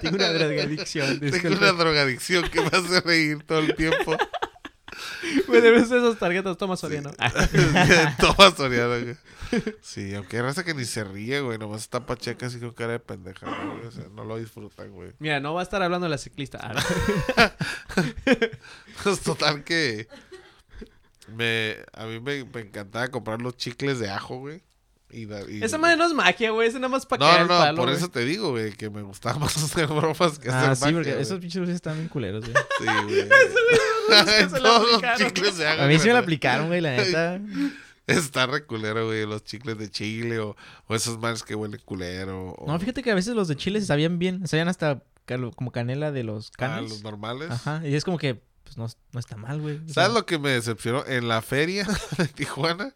[0.00, 1.56] Tengo una drogadicción, Tengo disculpe.
[1.58, 4.16] una drogadicción que me hace reír todo el tiempo.
[5.46, 7.10] Güey, debes de esas tarjetas, toma Soriano.
[7.18, 9.16] Ah, Toma Soriano, güey.
[9.80, 11.58] Sí, aunque hay raza que ni se ríe, güey.
[11.58, 13.86] Nomás está pacheca así con cara de pendeja, güey.
[13.86, 15.12] O sea, no lo disfrutan, güey.
[15.18, 16.58] Mira, no va a estar hablando de la ciclista.
[16.62, 17.52] Ah,
[19.02, 20.08] Pues total que...
[21.28, 24.62] Me, a mí me, me encantaba comprar los chicles de ajo, güey.
[25.10, 26.66] Y, da- y- Esa madre no es magia, güey.
[26.68, 27.96] Es nada más para No, caer no, el no, palo, por güey.
[27.96, 30.96] eso te digo, güey, que me gustaba más hacer bromas que hacer Ah, sí, magia,
[30.96, 31.22] porque güey.
[31.22, 32.56] esos pinches dulces están bien culeros, güey.
[32.78, 33.28] Sí, güey.
[33.28, 35.28] que se la Todos los aplicaron.
[35.32, 35.60] chicles.
[35.60, 36.12] A mí sí me güey.
[36.12, 37.40] la aplicaron, güey, la neta.
[38.06, 42.50] Está re culero, güey, los chicles de chile o, o esos mares que huelen culero.
[42.52, 44.46] O, No, fíjate que a veces los de Chile se sabían bien.
[44.46, 46.90] Sabían hasta calo- como canela de los ah, canes.
[46.90, 47.50] los normales.
[47.50, 47.80] Ajá.
[47.84, 49.78] Y es como que, pues no, no está mal, güey.
[49.78, 51.04] O sea, ¿Sabes lo que me decepcionó?
[51.04, 51.84] En la feria
[52.16, 52.94] de Tijuana,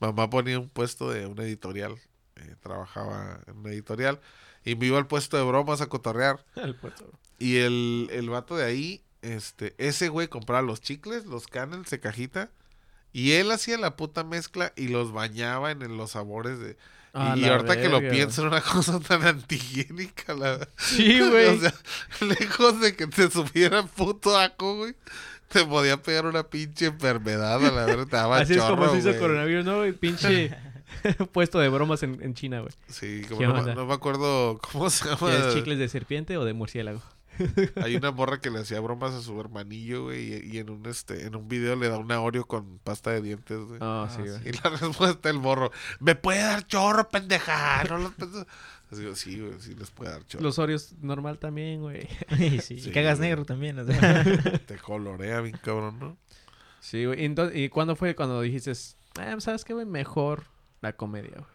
[0.00, 1.98] mamá ponía un puesto de una editorial.
[2.36, 4.20] Eh, trabajaba en una editorial.
[4.64, 6.44] Y me iba al puesto de bromas a cotorrear.
[6.56, 7.10] El puesto.
[7.38, 12.00] Y el, el vato de ahí, este, ese güey compraba los chicles, los canels de
[12.00, 12.50] cajita.
[13.12, 16.76] Y él hacía la puta mezcla y los bañaba en, los sabores de...
[17.14, 21.46] Ah, y ahorita que lo pienso, era una cosa tan antihigiénica, la Sí, güey.
[21.46, 21.74] O sea,
[22.20, 24.94] lejos de que te subiera puto aco, güey.
[25.48, 28.92] Te podía pegar una pinche enfermedad, a la verdad, te daba Así es como chorro,
[28.92, 29.76] se hizo coronavirus, ¿no?
[29.78, 29.92] güey?
[29.92, 30.56] Pinche
[31.32, 32.72] puesto de bromas en, en China, güey.
[32.88, 35.18] Sí, como ¿Qué no, no me acuerdo cómo se llama.
[35.18, 37.02] ¿Quieres chicles de serpiente o de murciélago?
[37.82, 40.86] Hay una morra que le hacía bromas a su hermanillo, güey, y, y en un
[40.86, 43.78] este, en un video le da una Oreo con pasta de dientes, güey.
[43.82, 44.40] Ah, Ah, sí, güey.
[44.48, 47.84] Y la respuesta del morro, me puede dar chorro, pendeja.
[47.84, 48.46] No lo pienso".
[48.90, 50.44] Así sí, güey, sí les puede dar chorro.
[50.44, 52.08] Los Oreos normal también, güey.
[52.38, 53.30] y sí, Sí, y cagas güey.
[53.30, 53.78] negro también.
[53.80, 54.22] O sea.
[54.66, 56.16] Te colorea bien cabrón, ¿no?
[56.80, 57.20] Sí, güey.
[57.22, 58.72] ¿Y, entonces- ¿Y cuándo fue cuando dijiste,
[59.18, 59.86] ah, ¿sabes qué, güey?
[59.86, 60.44] Mejor
[60.82, 61.46] la comedia, güey?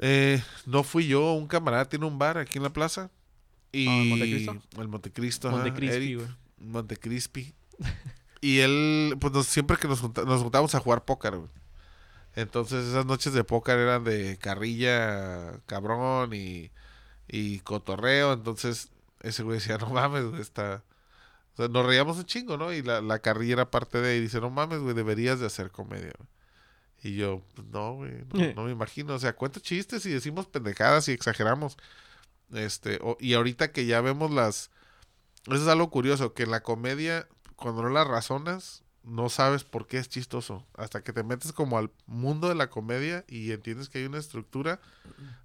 [0.00, 3.10] Eh, no fui yo, un camarada tiene un bar aquí en la plaza.
[3.72, 4.52] Y Ah, ¿en Montecristo?
[4.78, 6.28] El Montecristo, Montecristi, güey.
[6.58, 7.54] Montecristi.
[8.40, 11.50] y él, pues nos- siempre que nos, junta- nos juntábamos a jugar póker, güey.
[12.36, 16.70] Entonces esas noches de póker eran de carrilla, cabrón y,
[17.28, 18.32] y cotorreo.
[18.32, 20.82] Entonces ese güey decía, no mames, güey, está...
[21.54, 22.72] O sea, nos reíamos un chingo, ¿no?
[22.72, 24.16] Y la, la carrilla era parte de...
[24.16, 26.12] Y dice, no mames, güey, deberías de hacer comedia.
[27.02, 29.14] Y yo, pues, no, güey, no, no me imagino.
[29.14, 31.76] O sea, cuento chistes y decimos pendejadas y exageramos.
[32.52, 34.70] Este, o- y ahorita que ya vemos las...
[35.46, 39.86] Eso es algo curioso, que en la comedia, cuando no las razonas, no sabes por
[39.86, 40.66] qué es chistoso.
[40.76, 44.18] Hasta que te metes como al mundo de la comedia y entiendes que hay una
[44.18, 44.80] estructura,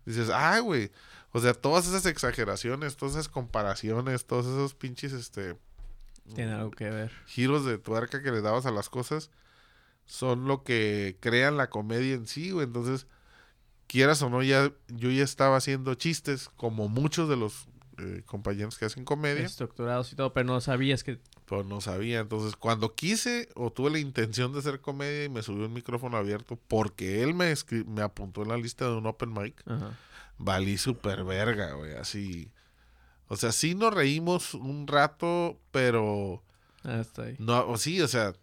[0.05, 0.91] dices, ah, güey.
[1.31, 5.57] O sea, todas esas exageraciones, todas esas comparaciones, todos esos pinches, este,
[6.33, 7.11] Tiene algo que ver.
[7.27, 9.29] giros de tuerca que le dabas a las cosas,
[10.05, 12.65] son lo que crean la comedia en sí, güey.
[12.65, 13.05] Entonces,
[13.87, 17.67] quieras o no, ya, yo ya estaba haciendo chistes, como muchos de los
[17.97, 19.45] eh, compañeros que hacen comedia.
[19.45, 21.19] Estructurados y todo, pero no sabías que...
[21.49, 22.19] Pero no sabía.
[22.19, 26.15] Entonces, cuando quise o tuve la intención de hacer comedia y me subió un micrófono
[26.17, 27.53] abierto porque él me,
[27.87, 29.97] me apuntó en la lista de un open mic, Ajá.
[30.37, 31.95] valí super verga, güey.
[31.95, 32.51] Así.
[33.27, 36.43] O sea, sí nos reímos un rato, pero
[36.83, 37.35] Ah, está ahí.
[37.39, 38.33] no, sí, o sea,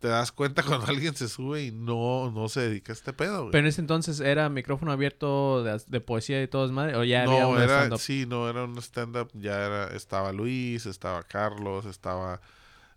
[0.00, 3.42] te das cuenta cuando alguien se sube y no, no se dedica a este pedo,
[3.42, 3.52] güey.
[3.52, 7.04] Pero en ese entonces era micrófono abierto de, de poesía y todo es madre, o
[7.04, 7.98] ya había no, un era, stand-up?
[8.00, 12.40] sí, no, era un stand-up, ya era, estaba Luis, estaba Carlos, estaba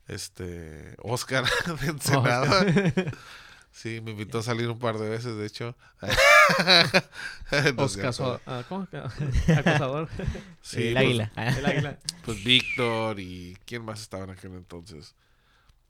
[0.08, 1.46] este Oscar
[1.82, 2.66] de Ensenada.
[3.76, 5.76] Sí, me invitó a salir un par de veces, de hecho.
[7.76, 8.14] No Oscar,
[8.46, 8.88] ah, ¿cómo?
[9.58, 10.10] Acosador.
[10.62, 11.32] Sí, el pues, águila.
[11.36, 12.00] El águila.
[12.24, 15.16] Pues Víctor y quién más estaba en aquel entonces.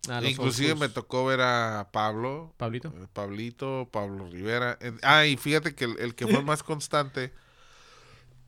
[0.10, 2.90] Ah, Inclusive me tocó ver a Pablo, Pablito.
[2.90, 4.78] eh, Pablito, Pablo Rivera.
[5.02, 7.32] Ah, y fíjate que el, el que fue más constante,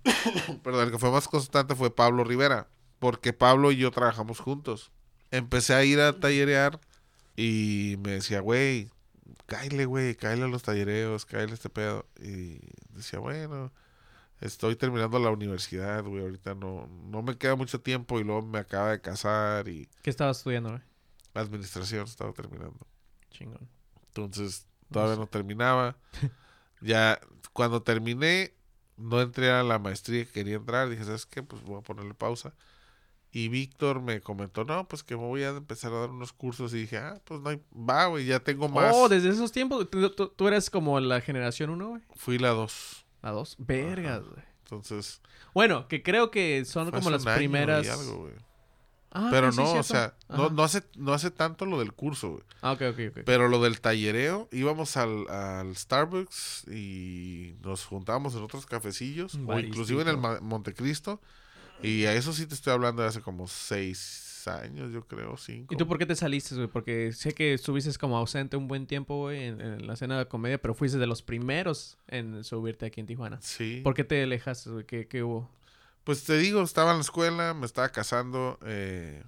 [0.63, 2.67] perdón, el que fue más constante fue Pablo Rivera,
[2.99, 4.91] porque Pablo y yo trabajamos juntos.
[5.31, 6.79] Empecé a ir a tallerear
[7.35, 8.89] y me decía, güey,
[9.45, 12.05] cáile, güey, cáile a los tallereos, cáile a este pedo.
[12.21, 13.71] Y decía, bueno,
[14.41, 18.59] estoy terminando la universidad, güey, ahorita no, no me queda mucho tiempo y luego me
[18.59, 20.81] acaba de casar y ¿Qué estabas estudiando, güey?
[21.41, 22.79] Administración estaba terminando.
[23.31, 23.67] Chingón.
[24.07, 25.95] Entonces, todavía no terminaba.
[26.81, 27.19] Ya,
[27.53, 28.53] cuando terminé,
[28.97, 30.89] no entré a la maestría que quería entrar.
[30.89, 31.41] Dije, ¿sabes qué?
[31.41, 32.53] Pues voy a ponerle pausa.
[33.31, 36.73] Y Víctor me comentó, no, pues que me voy a empezar a dar unos cursos.
[36.73, 38.93] Y dije, ah, pues no hay, va, güey, ya tengo más.
[38.95, 42.01] Oh, desde esos tiempos, tú, tú- tú eres como la generación 1, güey.
[42.15, 43.05] Fui la dos.
[43.23, 43.55] La 2.
[43.57, 44.43] Vergas, güey.
[44.65, 45.21] Entonces,
[45.53, 47.85] Bueno, que creo que son como las año primeras.
[47.85, 48.33] y algo, güey.
[49.17, 52.31] Ah, Pero sí, no, o sea, no, no, hace, no hace tanto lo del curso,
[52.31, 52.43] güey.
[52.61, 53.19] Ah, ok, ok, ok.
[53.25, 59.59] Pero lo del tallereo, íbamos al, al Starbucks y nos juntábamos en otros cafecillos, o
[59.59, 61.21] inclusive en el Ma- Montecristo.
[61.81, 65.73] Y a eso sí te estoy hablando de hace como seis años, yo creo, cinco.
[65.73, 66.67] ¿Y tú por qué te saliste, güey?
[66.67, 70.27] Porque sé que estuviste como ausente un buen tiempo, güey, en, en la escena de
[70.27, 73.39] comedia, pero fuiste de los primeros en subirte aquí en Tijuana.
[73.41, 73.81] Sí.
[73.83, 74.85] ¿Por qué te alejaste, güey?
[74.85, 75.49] ¿Qué, qué hubo?
[76.05, 78.57] Pues te digo, estaba en la escuela, me estaba casando.
[78.65, 79.21] eh,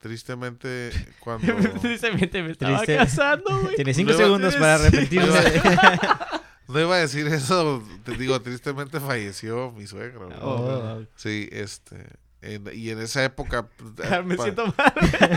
[0.00, 0.90] tristemente,
[1.20, 1.54] cuando...
[1.82, 2.96] Tristemente me estaba Triste.
[2.96, 3.76] casando, güey.
[3.76, 5.60] Tiene cinco Luego segundos para tienes- arrepentirse.
[6.68, 10.26] no iba a decir eso, te digo, tristemente falleció mi suegro.
[10.28, 10.38] güey.
[10.40, 11.02] Oh.
[11.16, 12.06] Sí, este...
[12.40, 13.68] en- y en esa época...
[13.76, 14.94] pues, Ah, me pa- siento mal.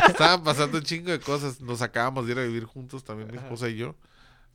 [0.08, 1.60] Estaban pasando un chingo de cosas.
[1.60, 3.96] Nos acabamos de ir a vivir juntos también mi esposa y yo.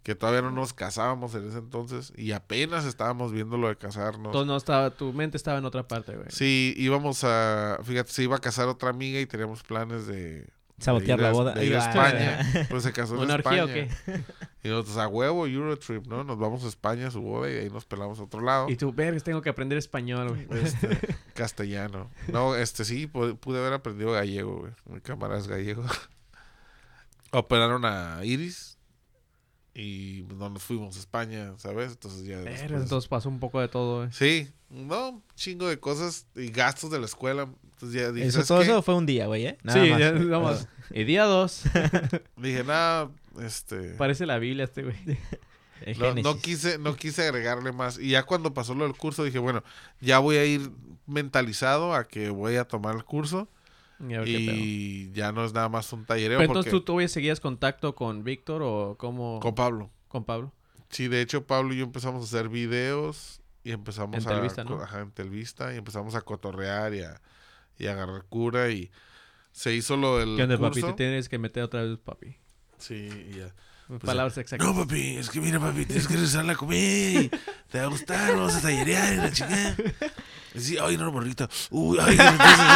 [0.03, 2.13] Que todavía no nos casábamos en ese entonces.
[2.17, 4.27] Y apenas estábamos viendo lo de casarnos.
[4.27, 6.29] Entonces no estaba, tu mente estaba en otra parte, güey.
[6.31, 7.79] Sí, íbamos a...
[7.85, 10.49] Fíjate, se iba a casar otra amiga y teníamos planes de...
[10.79, 11.53] Sabotear de la a- boda.
[11.55, 12.67] De ir a España.
[12.71, 13.65] Pues se casó en ¿Una orgía España.
[13.65, 14.23] o qué?
[14.63, 16.23] Y nosotros a huevo, Eurotrip, ¿no?
[16.23, 18.71] Nos vamos a España a su boda y ahí nos pelamos a otro lado.
[18.71, 20.63] Y tú, vergas, tengo que aprender español, güey.
[20.63, 20.97] Este,
[21.35, 22.09] castellano.
[22.29, 24.73] No, este sí, pu- pude haber aprendido gallego, güey.
[24.87, 25.83] Mi cámara es gallego.
[27.33, 28.78] Operaron a Iris
[29.79, 31.93] y no nos fuimos a España, ¿sabes?
[31.93, 34.13] Entonces ya entonces pasó un poco de todo, güey.
[34.13, 37.49] Sí, no, un chingo de cosas y gastos de la escuela.
[37.75, 38.65] Entonces ya dije, Eso, ¿sabes todo qué?
[38.65, 39.59] eso fue un día, güey, ¿eh?
[39.63, 40.01] Nada sí, más.
[40.01, 40.69] ya vamos.
[40.91, 41.65] Y día dos.
[42.37, 43.11] Dije, nada,
[43.43, 43.91] este...
[43.91, 44.97] Parece la Biblia este, güey.
[46.25, 48.01] No, quise, no quise agregarle más.
[48.01, 49.63] Y ya cuando pasó lo del curso dije, bueno,
[50.01, 50.73] ya voy a ir
[51.07, 53.49] mentalizado a que voy a tomar el curso.
[54.01, 56.39] Y ya no es nada más un tallereo.
[56.39, 59.91] Pero entonces porque- tú todavía seguías contacto con Víctor o cómo Con Pablo.
[60.09, 60.53] con Pablo.
[60.91, 64.65] Sí, de hecho, Pablo y yo empezamos a hacer videos y empezamos En a...
[64.65, 64.81] ¿no?
[64.81, 67.21] Ajá, en y empezamos a cotorrear y a,
[67.79, 68.91] y a agarrar cura y
[69.53, 70.81] se hizo lo del ¿Qué onda, papi?
[70.83, 72.37] Te tienes que meter otra vez, papi.
[72.79, 73.55] Sí, y ya.
[74.05, 74.67] Palabras exactas.
[74.67, 77.31] No, papi, es que mira, papi, tienes que regresar la comedia y
[77.71, 79.77] te va a gustar, vamos a tallerear y la chingada.
[80.61, 81.49] Sí, ay, no, morrita.
[81.71, 82.69] Uy, ay, entonces...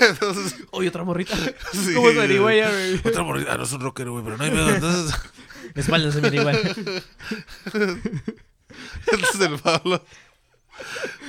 [0.00, 1.36] entonces Oye, otra morrita.
[1.72, 2.38] sí, ¿Cómo se güey?
[2.38, 3.00] güey?
[3.04, 4.70] Otra morrita, ah, no es un rockero, güey, pero no hay pedo.
[4.70, 5.14] Entonces,
[5.74, 6.76] La espalda se mira igual.
[9.12, 10.04] entonces el Pablo,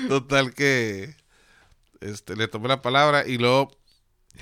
[0.08, 1.16] total que
[2.02, 3.72] este, le tomé la palabra y luego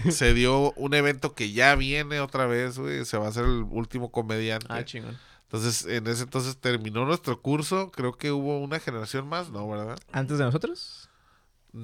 [0.09, 3.05] se dio un evento que ya viene otra vez, güey.
[3.05, 4.67] Se va a hacer el último comediante.
[4.69, 5.17] Ah, chingón.
[5.53, 7.91] Entonces, en ese entonces terminó nuestro curso.
[7.91, 9.69] Creo que hubo una generación más, ¿no?
[9.69, 9.99] ¿Verdad?
[10.11, 11.09] ¿Antes de nosotros?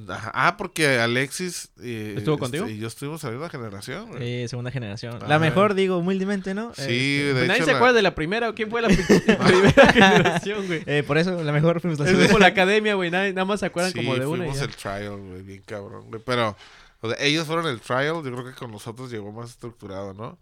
[0.07, 0.31] Ajá.
[0.33, 2.67] Ah, porque Alexis eh, ¿Estuvo este, contigo?
[2.67, 4.43] y yo estuvimos en la misma generación, güey.
[4.43, 5.19] Eh, segunda generación.
[5.21, 5.25] Ah.
[5.27, 6.73] La mejor, digo, humildemente, ¿no?
[6.75, 6.93] Sí, Este,
[7.25, 8.53] de Pues nadie hecho, se la- acuerda de la primera.
[8.53, 10.83] ¿Quién fue la pri- primera generación, güey?
[10.87, 13.09] eh, por eso, la mejor fuimos la Es como la academia, güey.
[13.11, 14.45] Nadie- Nada más se acuerdan sí, como de una.
[14.45, 16.21] fuimos el trial, güey, bien cabrón, güey.
[16.23, 16.55] Pero,
[17.01, 20.37] o sea, ellos fueron el trial, yo creo que con nosotros llegó más estructurado, ¿no?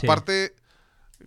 [0.00, 0.06] Sí.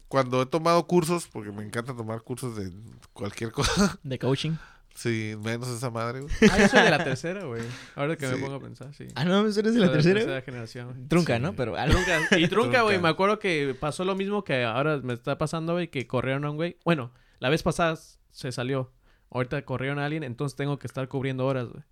[0.08, 2.71] Cuando he tomado cursos, porque me encanta tomar cursos de
[3.13, 4.54] cualquier cosa, De coaching.
[4.93, 6.34] sí, menos esa madre, güey.
[6.51, 7.62] Ah, yo soy de la tercera, güey.
[7.95, 9.08] Ahora que me pongo a pensar, sí.
[9.15, 10.41] Ah, no, ¿eres de la Soy tercera?
[10.41, 10.93] generación.
[10.93, 11.08] güey.
[11.08, 11.41] Trunca, Sí.
[11.41, 11.54] ¿no?
[11.56, 12.19] Pero ah, Trunca.
[12.39, 12.99] Y trunca, güey.
[12.99, 16.51] Me acuerdo que pasó lo mismo que ahora me está pasando, güey, que corrieron a
[16.51, 16.77] un güey.
[16.86, 17.97] Bueno, la vez pasada
[18.32, 18.91] se salió.
[19.30, 21.84] Ahorita corrieron a alguien, entonces tengo que estar cubriendo horas, güey.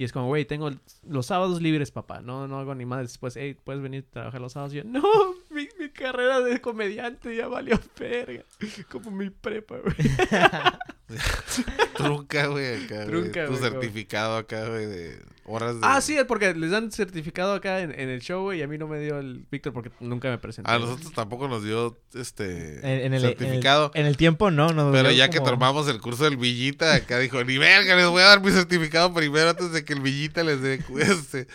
[0.00, 0.70] Y es como, güey, tengo
[1.06, 2.22] los sábados libres, papá.
[2.22, 3.02] No, no hago ni más.
[3.02, 4.72] Después, hey, ¿puedes venir a trabajar los sábados?
[4.72, 5.02] Y yo, no,
[5.50, 8.42] mi, mi carrera de comediante ya valió verga.
[8.90, 9.94] Como mi prepa, güey.
[11.96, 13.06] Trunca, güey, acá.
[13.06, 15.80] Trunca, Tu certificado acá, güey, de horas de...
[15.82, 18.60] Ah, sí, porque les dan certificado acá en, en el show, güey.
[18.60, 20.70] Y a mí no me dio el Víctor porque nunca me presenté.
[20.70, 23.90] A nosotros tampoco nos dio, este, en, en el, certificado.
[23.94, 24.72] En el, en el tiempo, no.
[24.72, 28.22] no Pero ya que tomamos el curso del Villita, acá dijo, ni verga, les voy
[28.22, 31.46] a dar mi certificado primero antes de que el Villita les dé este.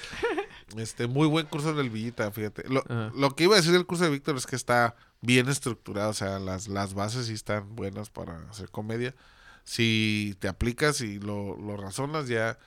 [0.78, 2.68] Este, muy buen curso del Villita, fíjate.
[2.68, 2.84] Lo,
[3.15, 6.13] lo que iba a decir del curso de Víctor es que está bien estructurado, o
[6.13, 9.15] sea, las, las bases sí están buenas para hacer comedia.
[9.65, 12.58] Si te aplicas y lo, lo razonas, ya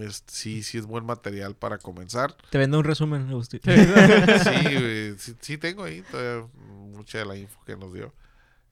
[0.00, 2.34] es- sí, sí es buen material para comenzar.
[2.50, 3.60] Te vendo un resumen, Agustín.
[3.62, 3.70] Sí,
[5.18, 8.14] sí, sí tengo ahí todavía mucha de la info que nos dio.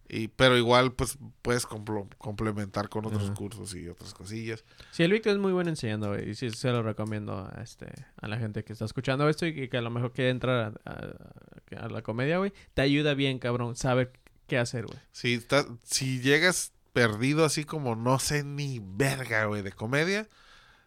[0.09, 3.35] Y, pero igual, pues, puedes complo- complementar con otros Ajá.
[3.35, 4.63] cursos y otras cosillas.
[4.91, 6.31] Sí, el Víctor es muy bueno enseñando, güey.
[6.31, 7.87] Y sí, se lo recomiendo a, este,
[8.21, 10.75] a la gente que está escuchando esto y que, que a lo mejor quiere entrar
[10.85, 12.53] a, a- a la comedia, güey.
[12.75, 14.13] Te ayuda bien, cabrón, saber
[14.49, 14.99] qué hacer, güey.
[15.13, 20.29] Si, estás- si llegas perdido así como no sé ni verga, güey, de comedia,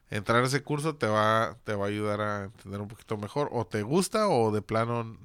[0.10, 3.50] entrar a ese curso te va, te va a ayudar a entender un poquito mejor.
[3.52, 5.18] O te gusta o de plano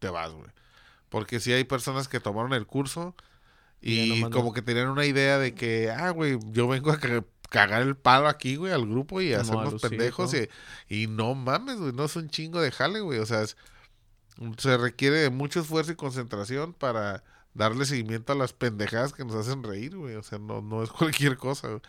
[0.00, 0.50] te vas, güey.
[1.08, 3.14] Porque si hay personas que tomaron el curso
[3.80, 7.82] Y como que tenían una idea de que, ah, güey, yo vengo a ca- cagar
[7.82, 10.34] el palo aquí, güey, al grupo y hacernos pendejos.
[10.88, 13.20] Y, y no mames, güey, no es un chingo de jale, güey.
[13.20, 13.56] O sea, es-
[14.58, 17.22] se requiere de mucho esfuerzo y concentración para
[17.56, 20.14] darle seguimiento a las pendejadas que nos hacen reír, güey.
[20.14, 21.80] O sea, no, no es cualquier cosa, güey.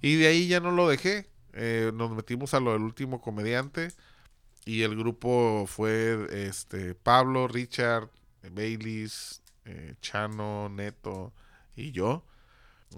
[0.00, 1.28] Y de ahí ya no lo dejé.
[1.52, 3.88] Eh, nos metimos a lo del último comediante.
[4.64, 8.08] Y el grupo fue este Pablo, Richard,
[8.52, 11.32] Baileys, eh, Chano, Neto
[11.74, 12.24] y yo.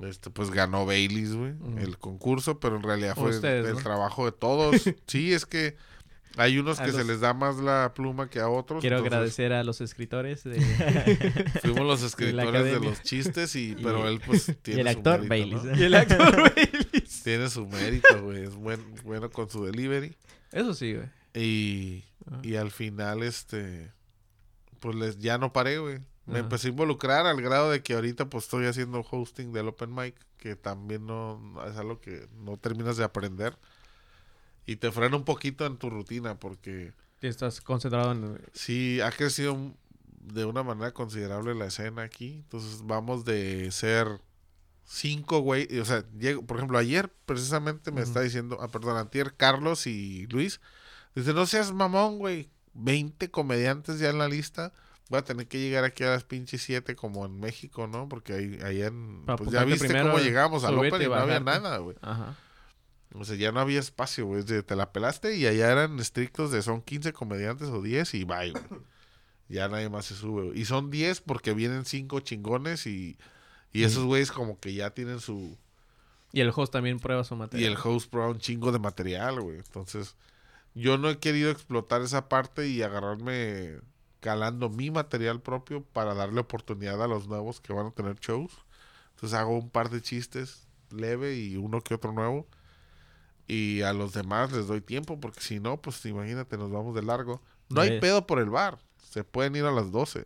[0.02, 3.80] Este, pues ganó Baileys, güey, el concurso, pero en realidad fue Ustedes, el ¿no?
[3.80, 4.82] trabajo de todos.
[5.06, 5.76] sí, es que
[6.36, 8.80] hay unos que se les da más la pluma que a otros.
[8.80, 10.60] Quiero entonces agradecer a los escritores de...
[11.62, 14.98] Fuimos los escritores de los chistes, y, Y- pero él pues y tiene el su
[14.98, 15.64] actor mérito, Baileys.
[15.64, 15.76] ¿no?
[15.80, 17.22] y el actor Baileys.
[17.22, 18.44] Tiene su mérito, güey.
[18.44, 20.16] Es buen, bueno con su delivery.
[20.52, 21.08] Eso sí, güey.
[21.34, 22.40] Y, Ajá.
[22.42, 23.92] y al final, este,
[24.80, 25.98] pues les, ya no paré, güey.
[26.26, 26.38] Me Ajá.
[26.40, 30.14] empecé a involucrar al grado de que ahorita pues estoy haciendo hosting del open mic,
[30.38, 33.56] que también no es algo que no terminas de aprender.
[34.66, 38.38] Y te frena un poquito en tu rutina porque Estás concentrado en...
[38.52, 39.56] sí ha crecido
[40.20, 42.34] de una manera considerable la escena aquí.
[42.44, 44.20] Entonces vamos de ser
[44.84, 45.78] cinco, güey.
[45.78, 50.26] O sea, llego, por ejemplo, ayer precisamente me está diciendo, ah, perdón, antier, Carlos y
[50.28, 50.60] Luis.
[51.14, 52.50] Dice, no seas mamón, güey.
[52.74, 54.72] 20 comediantes ya en la lista.
[55.08, 58.08] Voy a tener que llegar aquí a las pinches 7 como en México, ¿no?
[58.08, 59.24] Porque ahí, allá en...
[59.24, 61.96] Pues ya viste cómo llegamos subirte Open y no había nada, güey.
[62.00, 62.36] Ajá.
[63.14, 64.44] O sea, ya no había espacio, güey.
[64.44, 68.50] Te la pelaste y allá eran estrictos de son 15 comediantes o 10 y bye,
[68.52, 68.64] güey.
[69.48, 70.58] Ya nadie más se sube.
[70.58, 73.18] Y son 10 porque vienen 5 chingones y,
[73.72, 75.58] y esos güeyes como que ya tienen su...
[76.32, 77.72] Y el host también prueba su Y material.
[77.72, 79.58] el host prueba un chingo de material, güey.
[79.58, 80.16] Entonces,
[80.74, 83.80] yo no he querido explotar esa parte y agarrarme
[84.20, 88.52] calando mi material propio para darle oportunidad a los nuevos que van a tener shows.
[89.14, 92.48] Entonces hago un par de chistes leve y uno que otro nuevo.
[93.46, 97.02] Y a los demás les doy tiempo porque si no, pues imagínate, nos vamos de
[97.02, 97.42] largo.
[97.68, 98.78] No hay pedo por el bar.
[99.10, 100.24] Se pueden ir a las 12.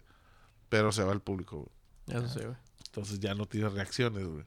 [0.68, 1.68] Pero se va el público,
[2.06, 2.18] güey.
[2.18, 2.56] Eso sí, güey.
[2.86, 4.44] Entonces ya no tienes reacciones, güey.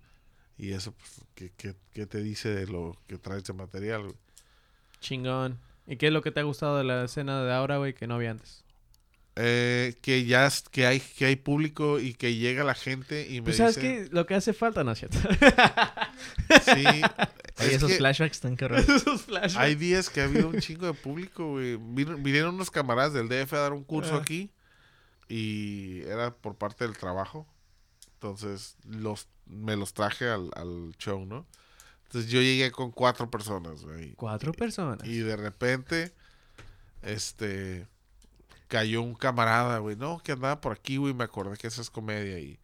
[0.57, 4.15] Y eso, pues, ¿qué, qué, qué te dice de lo que traes de material, güey?
[4.99, 5.59] Chingón.
[5.87, 8.07] ¿Y qué es lo que te ha gustado de la escena de ahora, güey, que
[8.07, 8.63] no había antes?
[9.43, 13.41] Eh, que ya es- que hay, que hay público y que llega la gente y
[13.41, 14.05] me Pues sabes dice...
[14.05, 15.17] que lo que hace falta, ¿no es cierto?
[15.19, 16.85] Sí,
[17.59, 18.87] Oye, es esos que flashbacks están cargados.
[18.89, 19.55] Esos flashbacks.
[19.57, 21.75] hay días que ha habido un chingo de público, güey.
[21.77, 24.19] Vinieron unos camaradas del DF a dar un curso Ah.
[24.21, 24.51] aquí
[25.27, 27.47] y era por parte del trabajo.
[28.13, 31.47] Entonces los me los traje al, al show, ¿no?
[32.05, 34.11] Entonces yo llegué con cuatro personas, güey.
[34.13, 35.07] Cuatro personas.
[35.07, 36.13] Y de repente,
[37.01, 37.87] este,
[38.71, 41.89] cayó un camarada, güey, no, que andaba por aquí, güey, me acordé que esa es
[41.89, 42.57] comedia y,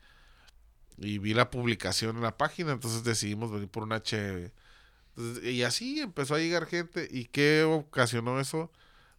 [0.98, 4.54] y vi la publicación en la página, entonces decidimos venir por una cheve.
[5.18, 7.10] Entonces, y así empezó a llegar gente.
[7.12, 8.72] ¿Y qué ocasionó eso?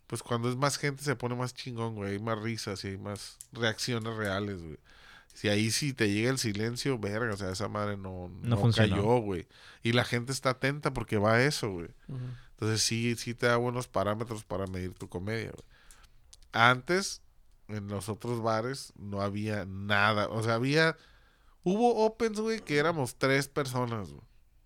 [0.06, 2.12] Pues cuando es más gente se pone más chingón, güey.
[2.12, 4.78] Hay más risas y hay más reacciones reales, güey.
[5.34, 9.18] Si ahí sí te llega el silencio, verga, o sea, esa madre no, No cayó,
[9.18, 9.46] güey.
[9.82, 11.90] Y la gente está atenta porque va a eso, güey.
[12.52, 15.77] Entonces sí, sí te da buenos parámetros para medir tu comedia, güey.
[16.52, 17.22] Antes,
[17.68, 20.28] en los otros bares, no había nada.
[20.28, 20.96] O sea, había...
[21.64, 24.22] Hubo opens, güey, que éramos tres personas, güey.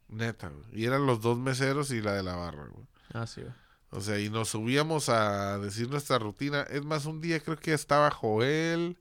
[0.08, 0.80] Neta, güey.
[0.80, 2.86] Y eran los dos meseros y la de la barra, güey.
[3.12, 3.52] Ah, sí, güey.
[3.90, 6.62] O sea, y nos subíamos a decir nuestra rutina.
[6.62, 8.96] Es más, un día creo que estaba Joel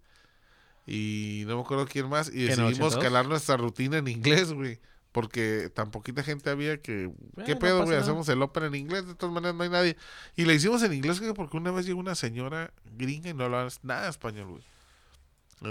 [0.86, 2.28] y no me acuerdo quién más.
[2.28, 4.82] Y ¿Qué noche, decidimos calar nuestra rutina en inglés, güey.
[5.12, 7.12] Porque tan poquita gente había que...
[7.46, 7.98] ¿Qué no pedo, güey?
[7.98, 9.06] Hacemos el open en inglés.
[9.06, 9.98] De todas maneras no hay nadie.
[10.36, 13.44] Y le hicimos en inglés güey, porque una vez llegó una señora gringa y no
[13.44, 14.64] hablaba nada de español, güey.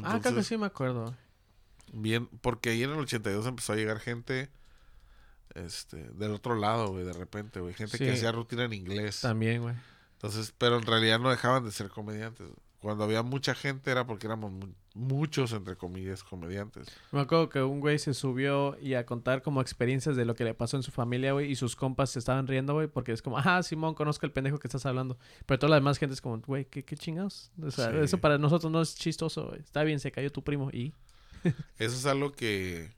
[0.05, 1.17] Ah, creo que sí me acuerdo.
[1.93, 4.51] Bien, porque ahí en el 82 empezó a llegar gente...
[5.55, 7.75] Este, del otro lado, güey, de repente, güey.
[7.75, 9.21] Gente que hacía rutina en inglés.
[9.21, 9.75] También, güey.
[10.13, 12.47] Entonces, pero en realidad no dejaban de ser comediantes.
[12.81, 14.53] Cuando había mucha gente era porque éramos
[14.95, 16.89] muchos, entre comillas, comediantes.
[17.13, 20.45] Me acuerdo que un güey se subió y a contar como experiencias de lo que
[20.45, 23.23] le pasó en su familia, güey, y sus compas se estaban riendo, güey, porque es
[23.23, 25.17] como, ah, Simón, conozco el pendejo que estás hablando.
[25.47, 27.51] Pero toda la demás gente es como, güey, ¿qué, qué chingados?
[27.63, 27.99] O sea, Sí.
[28.03, 29.61] eso para nosotros no es chistoso, güey.
[29.61, 30.93] Está bien, se cayó tu primo y...
[31.79, 32.91] Eso es algo que,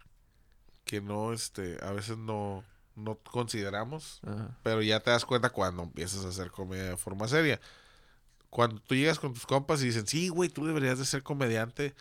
[0.84, 2.64] que no, este, a veces no,
[2.97, 4.59] no consideramos, Ajá.
[4.64, 7.61] pero ya te das cuenta cuando empiezas a hacer comedia de forma seria.
[8.53, 11.95] Cuando tú llegas con tus compas y dicen, sí, güey, tú deberías de ser comediante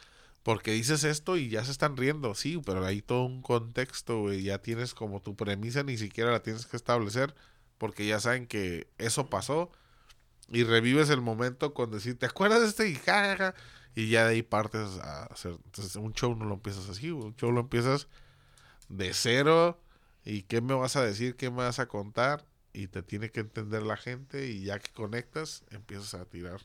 [0.44, 4.44] porque dices esto y ya se están riendo, sí, pero hay todo un contexto, güey,
[4.44, 7.34] ya tienes como tu premisa, ni siquiera la tienes que establecer
[7.78, 9.72] porque ya saben que eso pasó
[10.50, 12.90] y revives el momento con decir, ¿te acuerdas de este?
[12.90, 13.56] Y, ja, ja, ja",
[13.96, 15.54] y ya de ahí partes a hacer.
[15.64, 18.10] Entonces, un show no lo empiezas así, un show lo empiezas
[18.90, 19.80] de cero
[20.26, 23.42] y qué me vas a decir, qué me vas a contar y te tiene que
[23.42, 26.62] entender la gente y ya que conectas empiezas a tirar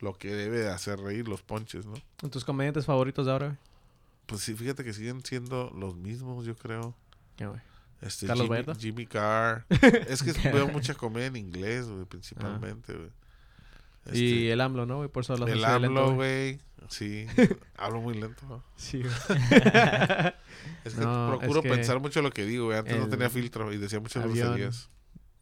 [0.00, 1.94] lo que debe de hacer reír los ponches, ¿no?
[2.30, 3.58] ¿Tus comediantes favoritos de ahora?
[4.26, 6.94] Pues sí, fíjate que siguen siendo los mismos, yo creo.
[7.36, 7.60] ¿Qué, güey?
[8.02, 8.74] Este, ¿Carlos Jimmy?
[8.78, 9.64] Jimmy Carr.
[10.08, 13.10] es que veo mucha comedia en inglés, güey, principalmente, güey.
[14.04, 15.08] Este, Y el AMLO, ¿no, güey?
[15.08, 16.60] Por eso lo el AMLO, güey.
[16.88, 17.26] Sí,
[17.76, 18.46] hablo muy lento.
[18.46, 18.62] ¿no?
[18.76, 19.14] Sí, güey.
[20.84, 22.78] Es que No, procuro es que pensar mucho lo que digo, güey.
[22.78, 24.48] Antes no tenía filtro y decía muchas avión.
[24.48, 24.90] groserías.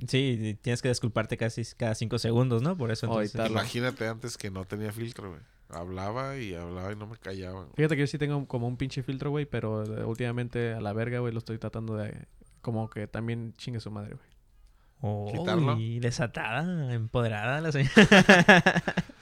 [0.09, 2.77] Sí, tienes que disculparte casi cada cinco segundos, ¿no?
[2.77, 3.51] Por eso entonces...
[3.51, 5.41] Imagínate antes que no tenía filtro, güey.
[5.71, 7.61] Hablaba y hablaba y no me callaba.
[7.63, 7.73] güey.
[7.77, 10.93] Fíjate que yo sí tengo como un pinche filtro, güey, pero eh, últimamente a la
[10.93, 12.27] verga, güey, lo estoy tratando de...
[12.61, 14.29] Como que también chingue su madre, güey.
[15.01, 15.77] Oh, Quitarlo.
[15.79, 17.93] y desatada, empoderada la señora.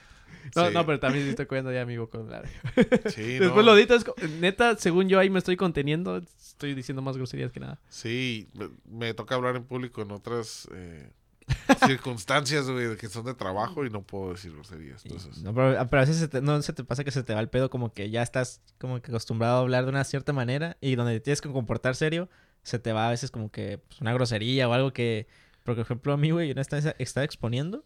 [0.55, 0.73] No, Sí.
[0.73, 2.43] no, pero también sí estoy cuidando ya, amigo, con la...
[3.13, 3.71] Sí, Después no.
[3.71, 7.59] lo editas, co- neta, según yo ahí me estoy conteniendo, estoy diciendo más groserías que
[7.59, 7.79] nada.
[7.89, 11.09] Sí, me, me toca hablar en público en otras eh,
[11.87, 15.03] circunstancias, güey, que son de trabajo y no puedo decir groserías.
[15.05, 17.33] Entonces, No, pero, pero a veces se te- no se te pasa que se te
[17.33, 20.33] va el pedo como que ya estás como que acostumbrado a hablar de una cierta
[20.33, 22.29] manera y donde te tienes que comportar serio,
[22.63, 25.27] se te va a veces como que pues, una grosería o algo que...
[25.63, 27.85] Por ejemplo, a mí, güey, yo estaba- estaba exponiendo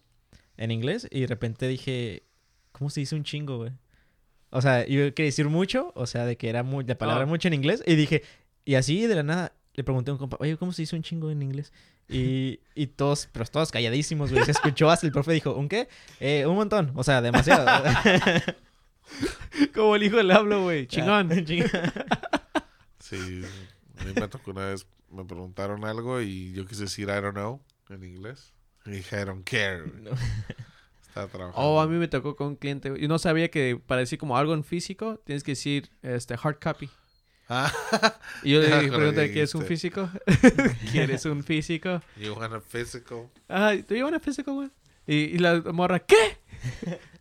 [0.58, 2.24] en inglés y de repente dije,
[2.78, 3.72] ¿cómo se dice un chingo, güey?
[4.50, 7.28] O sea, yo quería decir mucho, o sea, de que era muy, de palabra Ah.
[7.28, 8.24] mucho en inglés y dije,
[8.66, 11.04] y así de la nada le pregunté a un compa, oye, ¿cómo se dice un
[11.04, 11.72] chingo en inglés?
[12.10, 14.46] Y, y todos, pero todos calladísimos, güey.
[14.46, 15.90] Se escuchó hasta el profe dijo, ¿un qué?
[16.22, 17.66] Eh, un montón, o sea, demasiado.
[19.74, 20.88] Como el hijo del hablo, güey.
[20.88, 21.30] Chingón.
[21.46, 21.70] Chingón.
[23.00, 23.42] sí,
[24.00, 27.34] a mí me tocó una vez, me preguntaron algo y yo quise decir I don't
[27.34, 28.54] know en inglés.
[28.86, 29.84] Y dije I don't care.
[30.02, 30.12] No.
[31.28, 31.54] Trabajando.
[31.56, 32.94] Oh, a mí me tocó con un cliente.
[33.00, 36.60] Y no sabía que para decir como algo en físico, tienes que decir, este, hard
[36.62, 36.90] copy.
[37.50, 37.72] Ah,
[38.44, 40.10] Y yo le dije, que pregunté, ¿quieres un físico?
[40.92, 42.02] ¿Quieres un físico?
[42.18, 43.30] you want a physical.
[43.48, 44.70] Ah, ¿tú llevas un físico, güey?
[45.08, 46.40] Y, y la morra, ¿qué?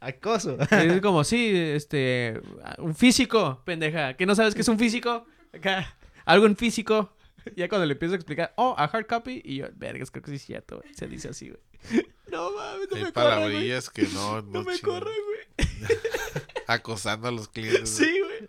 [0.00, 0.58] Acoso.
[0.72, 2.40] Y es como, sí, este,
[2.78, 4.14] un físico, pendeja.
[4.14, 5.26] ¿Que no sabes qué es un físico?
[5.52, 7.16] Acá, algo en físico.
[7.54, 9.40] Ya cuando le empiezo a explicar, oh, a hard copy.
[9.44, 10.82] Y yo, vergas, creo que sí es cierto.
[10.96, 12.04] Se dice así, güey.
[12.30, 15.68] No mames, no Hay me palabrillas que no, no, No me corran, güey.
[16.66, 17.90] Acosando a los clientes.
[17.90, 18.48] Sí, güey.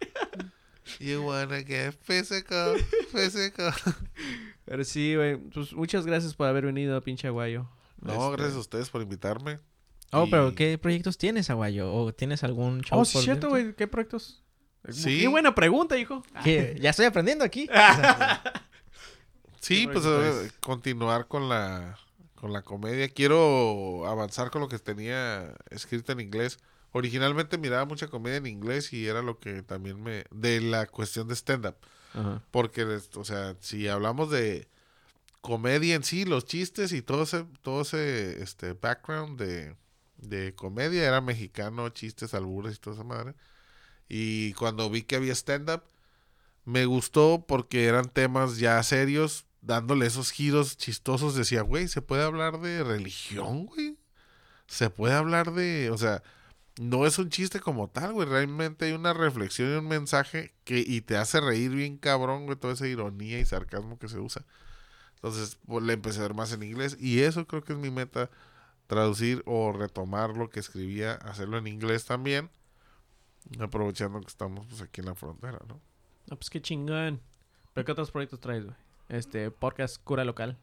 [1.00, 2.78] You wanna get physical,
[3.12, 3.74] physical.
[4.66, 5.38] Pero sí, güey.
[5.38, 7.70] Pues muchas gracias por haber venido, pinche aguayo.
[8.02, 9.60] No, Este- gracias a ustedes por invitarme.
[10.12, 11.94] Oh, Y- pero ¿qué proyectos tienes, Aguayo?
[11.94, 13.00] ¿O tienes algún show?
[13.00, 13.74] Oh, sí, por es cierto, güey.
[13.76, 14.42] ¿Qué proyectos?
[14.90, 15.20] Sí.
[15.20, 16.24] Qué buena pregunta, hijo.
[16.46, 16.78] ¿Qué?
[16.80, 17.70] Ya estoy aprendiendo aquí.
[19.60, 21.98] Sí, pues eh, continuar con la
[22.40, 23.10] con la comedia.
[23.10, 26.60] Quiero avanzar con lo que tenía escrito en inglés.
[26.92, 31.28] Originalmente miraba mucha comedia en inglés y era lo que también me de la cuestión
[31.28, 31.76] de stand up,
[32.14, 32.42] Ajá.
[32.52, 34.68] porque o sea, si hablamos de
[35.42, 39.76] comedia en sí, los chistes y todo ese todo ese este background de
[40.18, 43.36] de comedia era mexicano, chistes, albures y toda esa madre.
[44.10, 45.84] Y cuando vi que había stand up
[46.66, 51.36] me gustó porque eran temas ya serios, dándole esos giros chistosos.
[51.36, 53.98] Decía, güey, se puede hablar de religión, güey.
[54.68, 56.24] Se puede hablar de, o sea,
[56.80, 58.28] no es un chiste como tal, güey.
[58.28, 62.58] Realmente hay una reflexión y un mensaje que y te hace reír bien cabrón, güey,
[62.58, 64.46] toda esa ironía y sarcasmo que se usa.
[65.16, 67.90] Entonces, pues, le empecé a ver más en inglés y eso creo que es mi
[67.90, 68.30] meta,
[68.86, 72.50] traducir o retomar lo que escribía, hacerlo en inglés también,
[73.60, 75.82] aprovechando que estamos pues aquí en la frontera, ¿no?
[76.28, 77.22] No, pues qué chingón.
[77.74, 78.76] ¿Pero qué otros proyectos traes, güey?
[79.10, 80.58] Este, podcast cura local.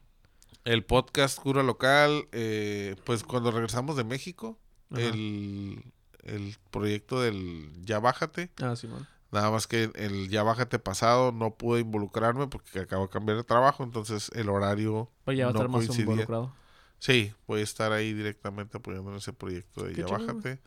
[0.63, 4.57] El podcast Cura Local, eh, pues cuando regresamos de México,
[4.89, 5.01] Ajá.
[5.01, 5.83] el,
[6.23, 9.07] el proyecto del Ya Bájate, Ah, Simón.
[9.31, 13.43] nada más que el Ya Bájate pasado no pude involucrarme porque acabo de cambiar de
[13.43, 16.03] trabajo, entonces el horario Pues ya va a no estar más coincidía.
[16.03, 16.55] involucrado.
[16.97, 20.07] Sí, voy a estar ahí directamente apoyando en ese proyecto de Qué Ya.
[20.07, 20.59] Bájate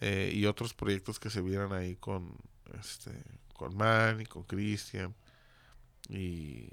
[0.00, 2.34] eh, y otros proyectos que se vieran ahí con
[2.80, 3.12] este
[3.54, 5.14] con Manny, con Cristian
[6.08, 6.68] y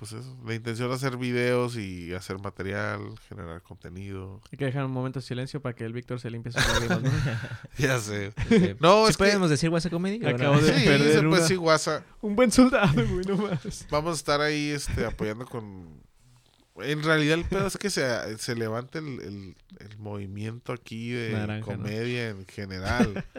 [0.00, 4.40] pues eso, la intención de hacer videos y hacer material, generar contenido.
[4.50, 7.02] Hay que dejar un momento de silencio para que el Víctor se limpie sus lágrimas,
[7.02, 7.10] ¿no?
[7.78, 8.32] Ya sé.
[8.48, 10.24] Este, No, ¿sí es que podemos decir WhatsApp Comedy?
[10.26, 12.04] Acabo de- sí, perder se puede una- decir WhatsApp.
[12.22, 13.86] un buen soldado, güey, no más.
[13.90, 16.00] Vamos a estar ahí este apoyando con
[16.82, 21.32] en realidad el pedo es que se, se levante el, el- el movimiento aquí de
[21.32, 21.76] Naranja, ¿no?
[21.76, 23.22] comedia en general.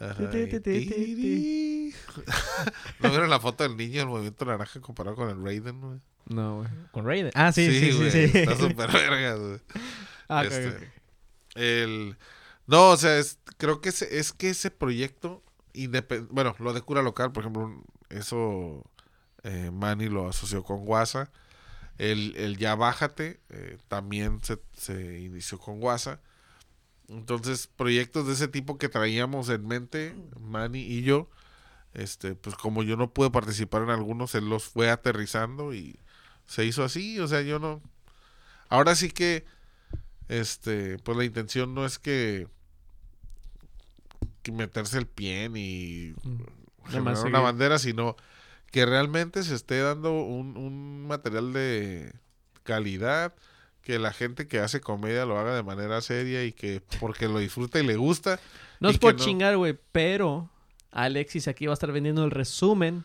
[3.00, 6.00] ¿No vieron la foto del niño del movimiento naranja comparado con el Raiden, güey?
[6.26, 6.68] No, güey.
[6.92, 7.30] Con Raiden.
[7.34, 7.96] Ah, sí, sí, sí.
[7.96, 9.60] güey, sí, Está súper verga, güey.
[10.28, 10.82] Ah, Este, ok.
[11.54, 12.16] El...
[12.66, 15.42] No, o sea, es, creo que ese, es que ese proyecto,
[15.72, 17.70] independ- bueno, lo de cura local, por ejemplo,
[18.10, 18.84] eso
[19.44, 21.30] eh, Manny lo asoció con Guasa.
[21.98, 26.20] El, el Ya Bájate eh, también se, se inició con Guasa.
[27.08, 31.28] Entonces, proyectos de ese tipo que traíamos en mente, Manny y yo,
[31.94, 35.98] este, pues como yo no pude participar en algunos, él los fue aterrizando y
[36.46, 37.80] se hizo así, o sea, yo no...
[38.68, 39.44] Ahora sí que,
[40.28, 42.48] este, pues la intención no es que,
[44.42, 46.14] que meterse el pie ni
[46.88, 48.16] generar una bandera, sino
[48.72, 52.12] que realmente se esté dando un, un material de
[52.64, 53.34] calidad,
[53.86, 57.38] que la gente que hace comedia lo haga de manera seria y que porque lo
[57.38, 58.40] disfruta y le gusta.
[58.80, 60.50] No es por no- chingar, güey, pero
[60.90, 63.04] Alexis aquí va a estar vendiendo el resumen.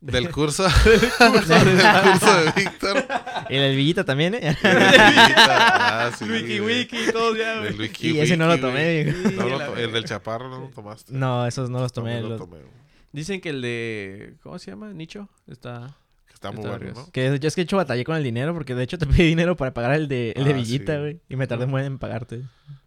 [0.00, 3.04] Del curso, del curso de Víctor.
[3.50, 4.56] Y el Villita también, ¿eh?
[4.64, 6.60] Ah, sí, Wiki.
[6.60, 7.78] Wiki, todo ya, güey.
[7.78, 9.34] Wiki Y ese no lo tomé, güey.
[9.36, 11.12] No lo to- el del chaparro no lo tomaste.
[11.12, 12.22] No, esos no los tomé.
[12.22, 12.80] Lo los- tomé, güey.
[13.12, 14.34] Dicen que el de.
[14.42, 14.94] ¿Cómo se llama?
[14.94, 15.28] Nicho.
[15.46, 15.94] Está.
[16.42, 16.64] Está muy.
[17.12, 19.24] Que yo es que he hecho batallé con el dinero porque de hecho te pedí
[19.28, 20.98] dinero para pagar el de, el de Ah, Villita, sí.
[21.00, 21.20] güey.
[21.28, 22.42] Y me tardé muy en pagarte.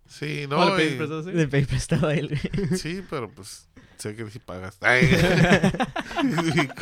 [0.08, 0.76] Sí, ¿Cómo no.
[0.76, 1.32] le pedís y- prestado, sí?
[1.32, 2.70] Le pedí prestado a él, güey.
[2.80, 4.80] Sí, pero pues sé que sí pagas.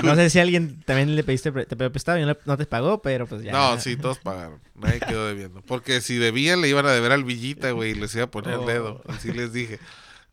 [0.03, 3.01] No sé si alguien también le pediste pre- te pidió prestado y no, te pagó,
[3.01, 3.51] pero pues ya.
[3.51, 4.59] No, sí, todos pagaron.
[4.75, 5.61] Nadie quedó debiendo.
[5.61, 8.55] Porque si debían, le iban a deber al Villita, güey, y les iba a poner
[8.55, 8.61] Oh.
[8.61, 9.03] el dedo.
[9.07, 9.79] Así les dije.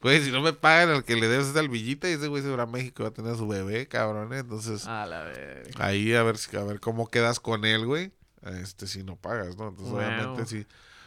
[0.00, 2.42] Güey, si no me pagan, al que le debes es al Villita y ese güey
[2.42, 4.32] se va a México va a tener a su bebé, cabrón.
[4.32, 5.84] Entonces, A la verga.
[5.84, 8.12] ahí a ver, a ver cómo quedas con él, güey.
[8.42, 9.68] Este, si no pagas, ¿no?
[9.68, 9.96] Entonces, Wow.
[9.98, 10.66] obviamente, sí.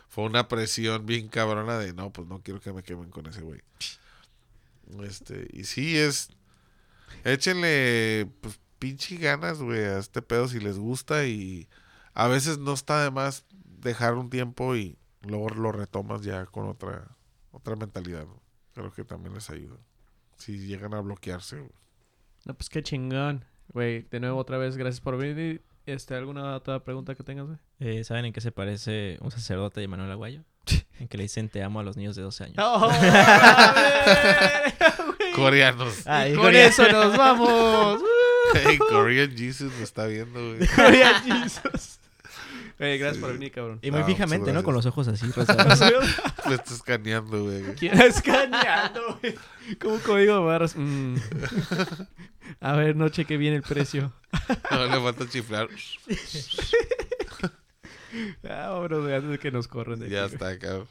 [0.10, 3.42] Fue una presión bien cabrona de no, pues no quiero que me quemen con ese
[3.42, 3.62] güey.
[5.04, 6.30] Este, y sí es.
[7.24, 11.26] Échenle, pues, pinche ganas, güey, a este pedo si les gusta.
[11.26, 11.70] Y
[12.14, 16.68] a veces no está de más dejar un tiempo y luego lo retomas ya con
[16.68, 17.08] otra,
[17.52, 18.26] otra mentalidad.
[18.26, 18.42] ¿no?
[18.74, 19.78] Creo que también les ayuda.
[20.38, 21.72] Si llegan a bloquearse, güey.
[22.46, 23.46] No, pues qué chingón.
[23.70, 25.62] Güey, de nuevo, otra vez, gracias por venir.
[25.86, 27.58] Este, ¿Alguna otra pregunta que tengas, güey?
[27.80, 30.44] Eh, ¿Saben en qué se parece un sacerdote de Manuel Aguayo?
[31.00, 32.58] En que le dicen te amo a los niños de 12 años.
[32.60, 34.74] ¡Oh, a ver,
[35.18, 35.32] güey!
[35.36, 36.06] Coreanos.
[36.06, 38.02] Y dijo con eso nos vamos.
[38.54, 40.64] Hey, Korean Jesus me está viendo, güey.
[41.04, 42.00] A Jesus.
[42.82, 43.80] Gracias por venir, cabrón.
[43.84, 44.64] Y muy Ah, fijamente, ¿no?
[44.64, 45.80] Con los ojos así, rosados.
[46.48, 47.76] Me está escaneando, güey.
[47.76, 49.36] ¿Quién está escaneando, güey?
[49.80, 50.76] ¿Cómo código de barras?
[50.76, 51.16] Mm.
[52.60, 54.12] A ver, no cheque bien el precio.
[54.72, 55.70] No le falta chiflar.
[58.50, 60.88] Ah, bro, antes de que nos corran de Ya aquí, está, cabrón.